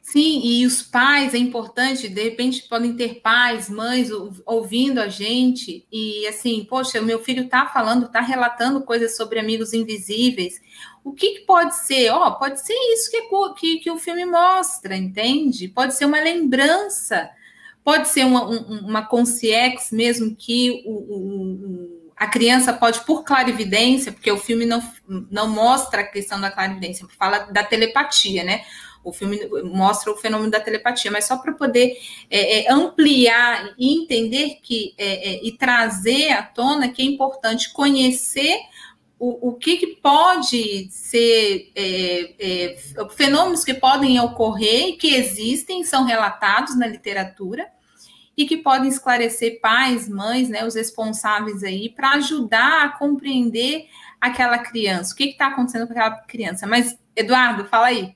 [0.00, 4.10] Sim, e os pais, é importante, de repente podem ter pais, mães
[4.44, 9.40] ouvindo a gente, e assim, poxa, o meu filho está falando, está relatando coisas sobre
[9.40, 10.60] amigos invisíveis.
[11.02, 12.10] O que, que pode ser?
[12.10, 13.22] Ó, oh, pode ser isso que,
[13.58, 15.66] que, que, o filme mostra, entende?
[15.68, 17.30] Pode ser uma lembrança,
[17.82, 19.08] pode ser uma, uma
[19.92, 24.80] mesmo que o, o, a criança pode, por clarividência, porque o filme não,
[25.28, 28.62] não mostra a questão da clarividência, fala da telepatia, né?
[29.02, 31.98] O filme mostra o fenômeno da telepatia, mas só para poder
[32.30, 37.72] é, é, ampliar e entender que é, é, e trazer à tona que é importante
[37.72, 38.56] conhecer
[39.18, 42.76] o, o que, que pode ser é, é,
[43.16, 47.66] fenômenos que podem ocorrer e que existem, são relatados na literatura
[48.36, 53.86] e que podem esclarecer pais, mães, né, os responsáveis aí, para ajudar a compreender
[54.20, 56.66] aquela criança, o que está acontecendo com aquela criança.
[56.66, 58.14] Mas, Eduardo, fala aí.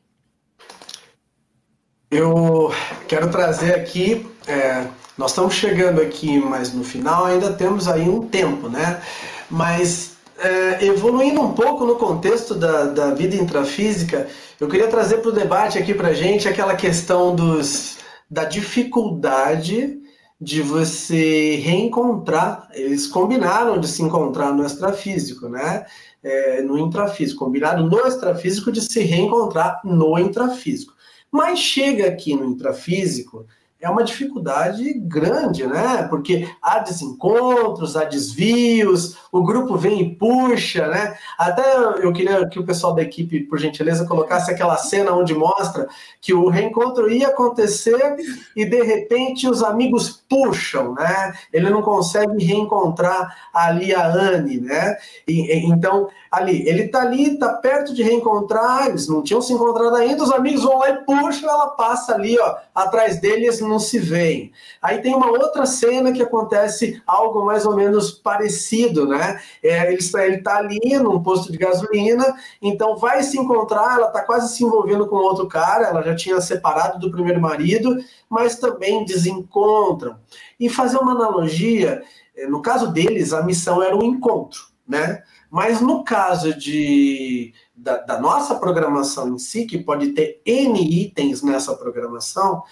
[2.10, 2.72] Eu
[3.08, 4.86] quero trazer aqui, é,
[5.18, 9.02] nós estamos chegando aqui, mas no final ainda temos aí um tempo, né?
[9.50, 14.28] Mas é, evoluindo um pouco no contexto da, da vida intrafísica,
[14.60, 17.98] eu queria trazer para o debate aqui para gente aquela questão dos,
[18.30, 19.98] da dificuldade
[20.40, 22.68] de você reencontrar.
[22.72, 25.86] Eles combinaram de se encontrar no extrafísico, né?
[26.22, 30.94] É, no intrafísico, combinaram no extrafísico de se reencontrar no intrafísico.
[31.30, 33.46] Mas chega aqui no intrafísico,
[33.80, 36.06] é uma dificuldade grande, né?
[36.08, 41.16] Porque há desencontros, há desvios, o grupo vem e puxa, né?
[41.38, 41.62] Até
[42.02, 45.86] eu queria que o pessoal da equipe, por gentileza, colocasse aquela cena onde mostra
[46.20, 48.16] que o reencontro ia acontecer
[48.56, 51.34] e de repente os amigos puxam, né?
[51.52, 54.96] Ele não consegue reencontrar ali a Anne, né?
[55.28, 56.68] E, então ali.
[56.68, 60.62] Ele tá ali, tá perto de reencontrar, eles não tinham se encontrado ainda, os amigos
[60.62, 64.52] vão lá e puxam, ela passa ali, ó, atrás deles, não se veem.
[64.80, 69.40] Aí tem uma outra cena que acontece algo mais ou menos parecido, né?
[69.62, 74.08] É, ele, está, ele tá ali num posto de gasolina, então vai se encontrar, ela
[74.08, 77.96] tá quase se envolvendo com outro cara, ela já tinha separado do primeiro marido,
[78.28, 80.16] mas também desencontram.
[80.58, 82.02] E fazer uma analogia,
[82.36, 85.22] é, no caso deles, a missão era um encontro, né?
[85.50, 91.42] Mas no caso de, da, da, nossa programação em si, que pode ter N itens
[91.42, 92.62] nessa programação,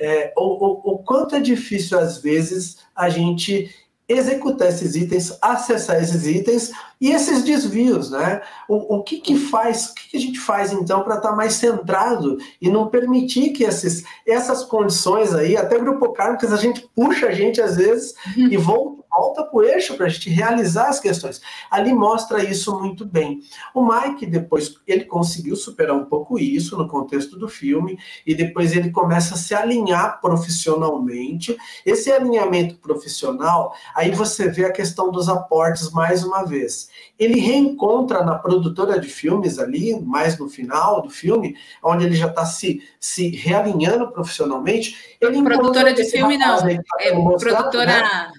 [0.00, 3.70] é, o, o, o quanto é difícil, às vezes, a gente
[4.08, 8.42] executar esses itens, acessar esses itens e esses desvios, né?
[8.68, 11.36] O, o que que faz, o que, que a gente faz então para estar tá
[11.36, 16.88] mais centrado e não permitir que esses, essas condições aí, até grupo kármicas, a gente
[16.94, 20.88] puxa a gente às vezes e volta, volta para o eixo para a gente realizar
[20.88, 21.40] as questões.
[21.70, 23.40] Ali mostra isso muito bem.
[23.74, 28.74] O Mike depois ele conseguiu superar um pouco isso no contexto do filme e depois
[28.74, 31.56] ele começa a se alinhar profissionalmente.
[31.84, 36.88] Esse alinhamento profissional, aí você vê a questão dos aportes mais uma vez
[37.20, 42.28] ele reencontra na produtora de filmes ali, mais no final do filme, onde ele já
[42.28, 45.16] está se, se realinhando profissionalmente.
[45.20, 46.58] Ele produtora de filme, não.
[46.58, 48.32] Tá é, produtora, né?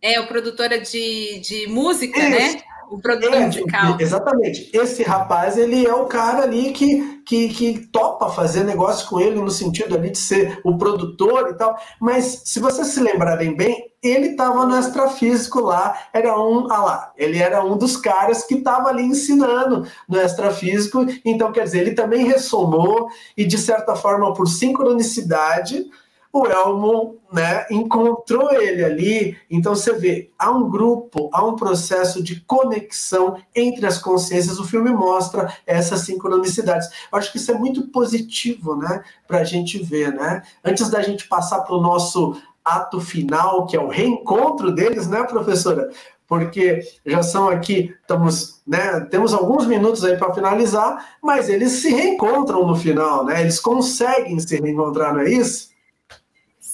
[0.00, 2.46] É, o produtora de, de música, né?
[2.46, 2.56] Isso.
[2.56, 2.62] né?
[2.90, 3.96] O produtor é, musical.
[4.00, 4.70] Exatamente.
[4.72, 9.36] Esse rapaz, ele é o cara ali que, que, que topa fazer negócio com ele,
[9.36, 11.78] no sentido ali de ser o produtor e tal.
[12.00, 17.12] Mas, se vocês se lembrarem bem, ele estava no extrafísico lá, era um, ah lá,
[17.16, 21.94] ele era um dos caras que estava ali ensinando no extrafísico, então quer dizer, ele
[21.94, 25.84] também ressomou e de certa forma por sincronicidade,
[26.32, 29.36] o Elmo, né, encontrou ele ali.
[29.50, 34.58] Então você vê, há um grupo, há um processo de conexão entre as consciências.
[34.58, 36.88] O filme mostra essas sincronicidades.
[37.10, 40.42] Eu acho que isso é muito positivo, né, para a gente ver, né.
[40.64, 45.22] Antes da gente passar para o nosso ato final, que é o reencontro deles, né,
[45.24, 45.90] professora?
[46.26, 51.88] Porque já são aqui, estamos, né, temos alguns minutos aí para finalizar, mas eles se
[51.88, 53.40] reencontram no final, né?
[53.40, 55.67] Eles conseguem se reencontrar, não é isso?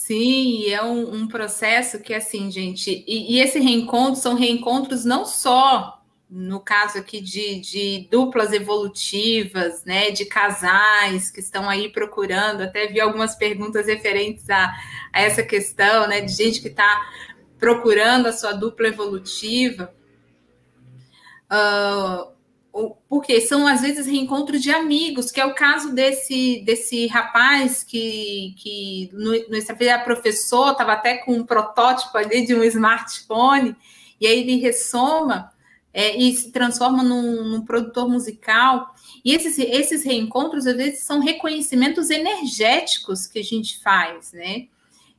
[0.07, 5.25] Sim, é um, um processo que, assim, gente, e, e, esse reencontro são reencontros não
[5.25, 12.61] só no caso aqui de, de, duplas evolutivas, né, de casais que estão aí procurando,
[12.61, 14.75] até vi algumas perguntas referentes a,
[15.11, 17.01] a essa questão, né, de gente que está
[17.59, 19.91] procurando a sua dupla evolutiva.
[21.51, 22.34] Uh,
[23.09, 28.55] porque são às vezes reencontros de amigos, que é o caso desse, desse rapaz que,
[28.59, 33.77] que no, Instagram era professor, estava até com um protótipo ali de um smartphone,
[34.21, 35.53] e aí ele ressoma
[35.93, 38.93] é, e se transforma num, num, produtor musical.
[39.25, 44.67] E esses, esses reencontros, às vezes, são reconhecimentos energéticos que a gente faz, né?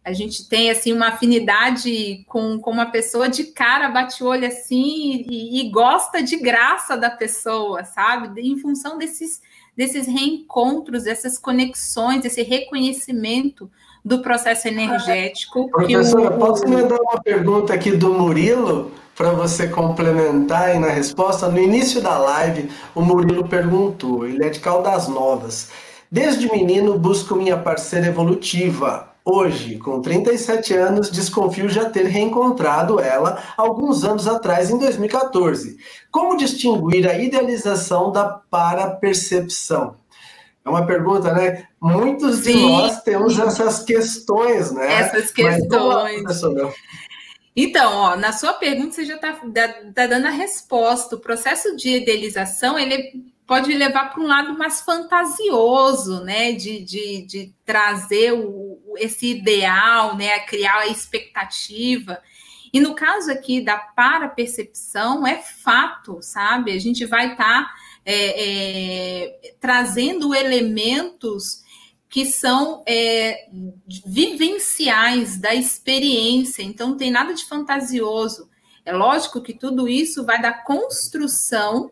[0.06, 5.26] A gente tem assim uma afinidade com, com uma pessoa de cara, bate olho assim
[5.28, 8.40] e, e, gosta de graça da pessoa, sabe?
[8.40, 9.42] Em função desses,
[9.76, 13.68] desses reencontros, dessas conexões, esse reconhecimento
[14.04, 15.72] do processo energético.
[15.72, 16.38] Professora, o...
[16.38, 18.92] posso me dar uma pergunta aqui do Murilo?
[19.16, 24.50] Para você complementar aí na resposta, no início da live, o Murilo perguntou, ele é
[24.50, 25.70] de Caldas Novas.
[26.12, 33.42] Desde menino busco minha parceira evolutiva, Hoje, com 37 anos, desconfio já ter reencontrado ela
[33.58, 35.80] alguns anos atrás, em 2014.
[36.12, 39.96] Como distinguir a idealização da parapercepção?
[40.64, 41.68] É uma pergunta, né?
[41.82, 42.54] Muitos Sim.
[42.54, 44.94] de nós temos essas questões, né?
[44.94, 46.24] Essas questões.
[47.56, 49.40] então, ó, na sua pergunta você já está
[49.94, 51.16] tá dando a resposta.
[51.16, 56.52] O processo de idealização ele pode levar para um lado mais fantasioso, né?
[56.52, 60.40] De, de, de trazer o, esse ideal, né?
[60.42, 62.22] Criar a expectativa.
[62.74, 66.72] E no caso aqui da para-percepção, é fato, sabe?
[66.72, 67.74] A gente vai estar tá,
[68.06, 71.64] é, é, trazendo elementos
[72.10, 73.48] que são é,
[74.06, 78.50] vivenciais da experiência, então não tem nada de fantasioso.
[78.86, 81.92] É lógico que tudo isso vai da construção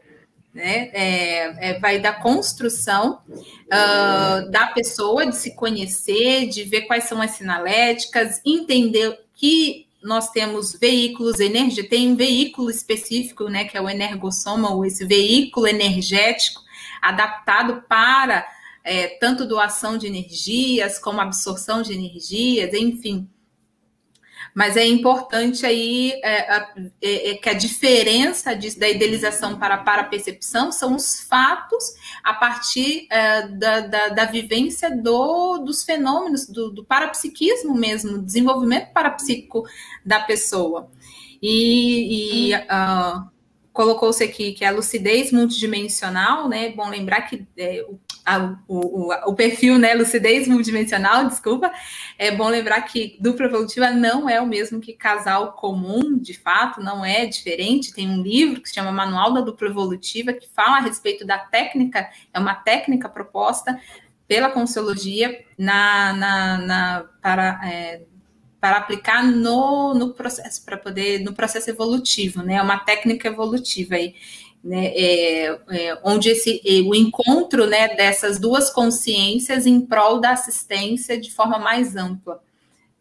[0.54, 0.90] né?
[0.94, 7.22] É, é, vai da construção uh, da pessoa, de se conhecer, de ver quais são
[7.22, 13.82] as sinaléticas, entender que nós temos veículos, energia, tem um veículo específico, né, que é
[13.82, 16.62] o energossoma, ou esse veículo energético
[17.02, 18.46] adaptado para
[18.84, 23.28] é, tanto doação de energias como absorção de energias, enfim.
[24.54, 26.58] Mas é importante aí é,
[27.02, 32.34] é, é que a diferença de, da idealização para a percepção são os fatos a
[32.34, 39.64] partir é, da, da, da, vivência do, dos fenômenos, do, do parapsiquismo mesmo, desenvolvimento parapsíquico
[40.06, 40.90] da pessoa.
[41.42, 43.28] E, e uh,
[43.74, 46.70] colocou-se aqui que a lucidez multidimensional, né?
[46.72, 51.72] Bom lembrar que é, o a, o, o, perfil, né, lucidez multidimensional, desculpa,
[52.18, 56.82] é bom lembrar que dupla evolutiva não é o mesmo que casal comum, de fato,
[56.82, 57.94] não é diferente.
[57.94, 61.38] Tem um livro que se chama Manual da Dupla Evolutiva, que fala a respeito da
[61.38, 63.78] técnica, é uma técnica proposta
[64.28, 68.02] pela Consciologia na, na, na para, é,
[68.60, 72.56] para aplicar no, no processo, para poder, no processo evolutivo, né?
[72.56, 74.16] É uma técnica evolutiva aí
[74.64, 81.20] né, é, é, onde esse, o encontro né, dessas duas consciências em prol da assistência
[81.20, 82.40] de forma mais ampla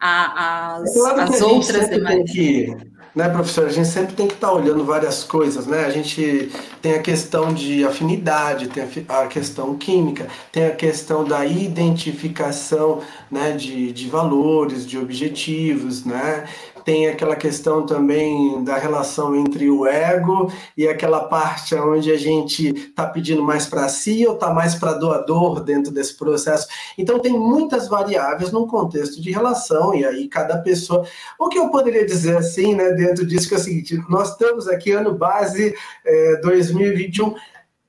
[0.02, 2.30] às, é claro às outras demais.
[2.30, 2.76] Que,
[3.14, 5.84] né, professor, a gente sempre tem que estar tá olhando várias coisas, né?
[5.84, 6.50] A gente
[6.80, 13.00] tem a questão de afinidade, tem a questão química, tem a questão da identificação
[13.30, 16.48] né, de, de valores, de objetivos, né?
[16.85, 22.68] Tem aquela questão também da relação entre o ego e aquela parte onde a gente
[22.68, 26.66] está pedindo mais para si ou está mais para doador dentro desse processo.
[26.97, 31.07] Então, tem muitas variáveis num contexto de relação, e aí cada pessoa.
[31.39, 34.68] O que eu poderia dizer assim, né, dentro disso, que é o seguinte: nós estamos
[34.68, 35.74] aqui, ano base
[36.05, 37.35] é, 2021.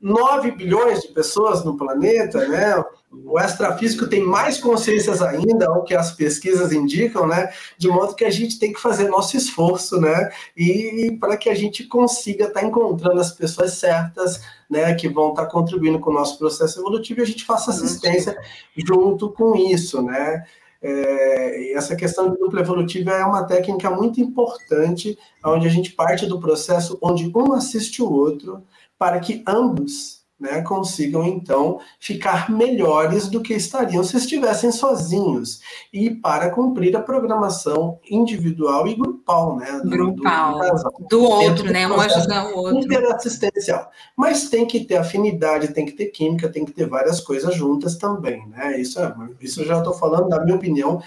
[0.04, 2.84] 9 bilhões de pessoas no planeta, né?
[3.26, 7.52] O extrafísico tem mais consciências ainda, o que as pesquisas indicam, né?
[7.78, 10.32] De modo que a gente tem que fazer nosso esforço, né?
[10.58, 14.94] E para que a gente consiga estar tá encontrando as pessoas certas, né?
[14.96, 18.36] Que vão estar tá contribuindo com o nosso processo evolutivo e a gente faça assistência
[18.76, 20.44] junto com isso, né?
[20.82, 26.26] É, essa questão de dupla evolutiva é uma técnica muito importante, onde a gente parte
[26.26, 28.64] do processo onde um assiste o outro,
[28.98, 35.62] para que ambos né, consigam então ficar melhores do que estariam se estivessem sozinhos
[35.92, 39.80] e para cumprir a programação individual e grupal, né?
[39.84, 40.60] Do, grupal,
[41.00, 41.88] do, do outro, né?
[41.88, 42.80] Um ajudando o outro.
[42.80, 43.90] Interassistencial.
[44.18, 47.96] Mas tem que ter afinidade, tem que ter química, tem que ter várias coisas juntas
[47.96, 48.80] também, né?
[48.80, 51.02] Isso, é, isso eu já estou falando da minha opinião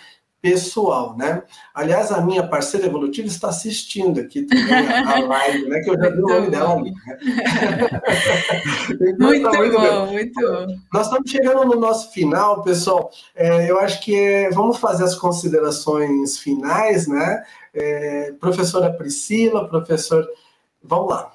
[0.46, 1.42] pessoal, né?
[1.74, 5.80] Aliás, a minha parceira evolutiva está assistindo aqui também a, live, né?
[5.80, 6.92] Que eu já vi o nome dela ali.
[6.92, 7.18] Né?
[9.02, 10.66] então, muito, tá muito, bom, muito bom.
[10.92, 13.10] Nós estamos chegando no nosso final, pessoal.
[13.34, 17.42] É, eu acho que é, vamos fazer as considerações finais, né?
[17.74, 20.24] É, professora Priscila, professor,
[20.80, 21.32] vamos lá.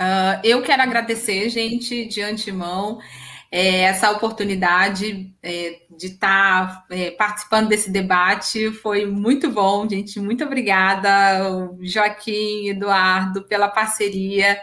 [0.00, 2.98] Uh, eu quero agradecer, gente, de antemão
[3.56, 8.72] é, essa oportunidade é, de estar tá, é, participando desse debate.
[8.72, 10.18] Foi muito bom, gente.
[10.18, 14.58] Muito obrigada, Joaquim, Eduardo, pela parceria.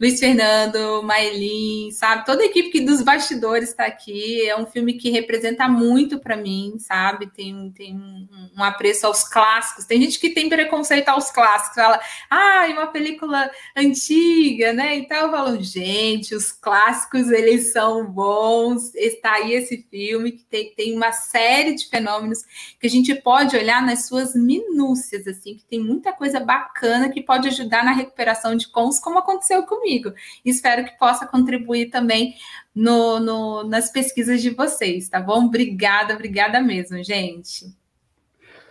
[0.00, 2.24] Luiz Fernando, Maelin, sabe?
[2.24, 4.48] Toda a equipe que dos bastidores está aqui.
[4.48, 7.26] É um filme que representa muito para mim, sabe?
[7.26, 9.86] Tem, tem um, um, apreço aos clássicos.
[9.86, 14.94] Tem gente que tem preconceito aos clássicos, fala, ah, uma película antiga, né?
[14.98, 18.94] Então eu falo, gente, os clássicos eles são bons.
[18.94, 22.44] Está aí esse filme que tem, tem uma série de fenômenos
[22.78, 27.20] que a gente pode olhar nas suas minúcias, assim, que tem muita coisa bacana que
[27.20, 30.12] pode ajudar na recuperação de cons, como aconteceu comigo comigo.
[30.44, 32.34] Espero que possa contribuir também
[32.74, 35.46] no, no, nas pesquisas de vocês, tá bom?
[35.46, 37.66] Obrigada, obrigada mesmo, gente.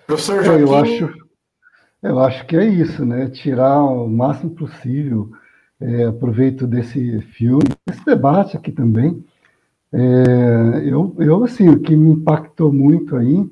[0.05, 0.61] Professor Joaquim...
[0.61, 1.13] Eu acho,
[2.03, 3.30] eu acho que é isso, né?
[3.30, 5.32] Tirar o máximo possível
[5.82, 9.24] é, proveito desse filme, desse debate aqui também.
[9.91, 13.49] É, eu, eu, assim, o que me impactou muito aí,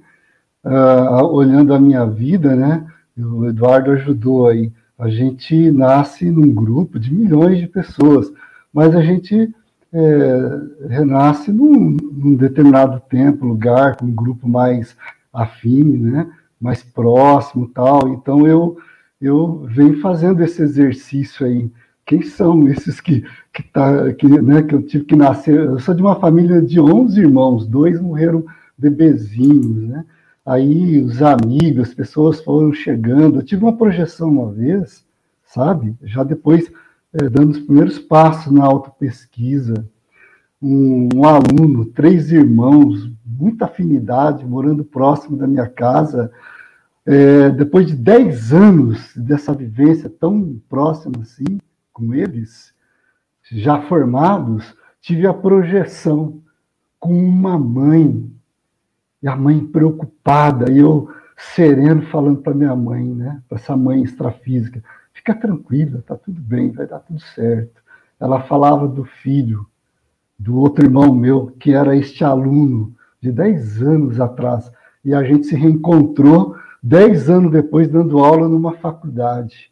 [0.63, 2.85] uh, olhando a minha vida, né?
[3.17, 8.31] O Eduardo ajudou aí a gente nasce num grupo de milhões de pessoas,
[8.73, 9.53] mas a gente
[9.93, 14.95] é, renasce num, num, determinado tempo, lugar, com um grupo mais
[15.33, 16.27] afim, né?
[16.59, 18.09] mais próximo tal.
[18.09, 18.77] Então eu,
[19.21, 21.69] eu venho fazendo esse exercício aí.
[22.05, 23.23] Quem são esses que,
[23.53, 25.55] que, tá, que, né, que eu tive que nascer?
[25.55, 28.45] Eu sou de uma família de 11 irmãos, dois morreram
[28.77, 30.05] bebezinhos, né?
[30.45, 33.39] Aí os amigos, as pessoas foram chegando.
[33.39, 35.03] Eu tive uma projeção uma vez,
[35.43, 35.95] sabe?
[36.03, 36.71] Já depois,
[37.13, 39.89] é, dando os primeiros passos na autopesquisa,
[40.61, 46.31] um, um aluno, três irmãos, muita afinidade, morando próximo da minha casa.
[47.07, 51.59] É, depois de dez anos dessa vivência tão próxima assim,
[51.91, 52.73] com eles,
[53.51, 56.41] já formados, tive a projeção
[56.99, 58.34] com uma mãe
[59.25, 63.41] e a mãe preocupada, e eu sereno falando para minha mãe, né?
[63.49, 67.81] Para essa mãe extrafísica, fica tranquila, tá tudo bem, vai dar tudo certo.
[68.19, 69.65] Ela falava do filho,
[70.37, 74.71] do outro irmão meu, que era este aluno de 10 anos atrás,
[75.03, 79.71] e a gente se reencontrou 10 anos depois dando aula numa faculdade.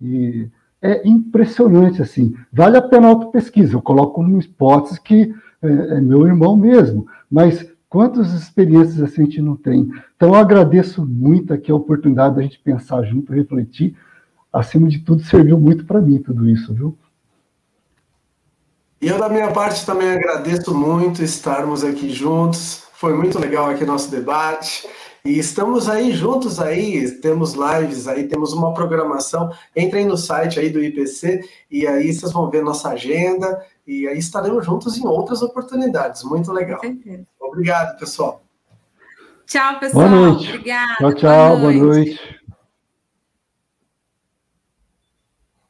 [0.00, 0.48] E
[0.80, 2.36] é impressionante, assim.
[2.52, 3.74] Vale a pena a auto-pesquisa.
[3.74, 9.24] Eu coloco uma hipótese que é, é meu irmão mesmo, mas Quantas experiências assim a
[9.26, 9.90] gente não tem?
[10.16, 13.94] Então, eu agradeço muito aqui a oportunidade da gente pensar junto, refletir.
[14.50, 16.96] Acima de tudo, serviu muito para mim tudo isso, viu?
[18.98, 22.84] E eu, da minha parte, também agradeço muito estarmos aqui juntos.
[22.94, 24.88] Foi muito legal aqui nosso debate.
[25.22, 29.52] E estamos aí juntos aí, temos lives aí, temos uma programação.
[29.76, 34.18] Entrem no site aí do IPC e aí vocês vão ver nossa agenda e aí
[34.18, 36.22] estaremos juntos em outras oportunidades.
[36.22, 36.80] Muito legal.
[37.40, 38.42] Obrigado, pessoal.
[39.46, 40.08] Tchau, pessoal.
[40.08, 40.48] Boa noite.
[40.48, 40.94] Obrigada.
[40.98, 41.48] Tchau, tchau.
[41.58, 41.78] Boa noite.
[41.80, 42.31] Boa noite.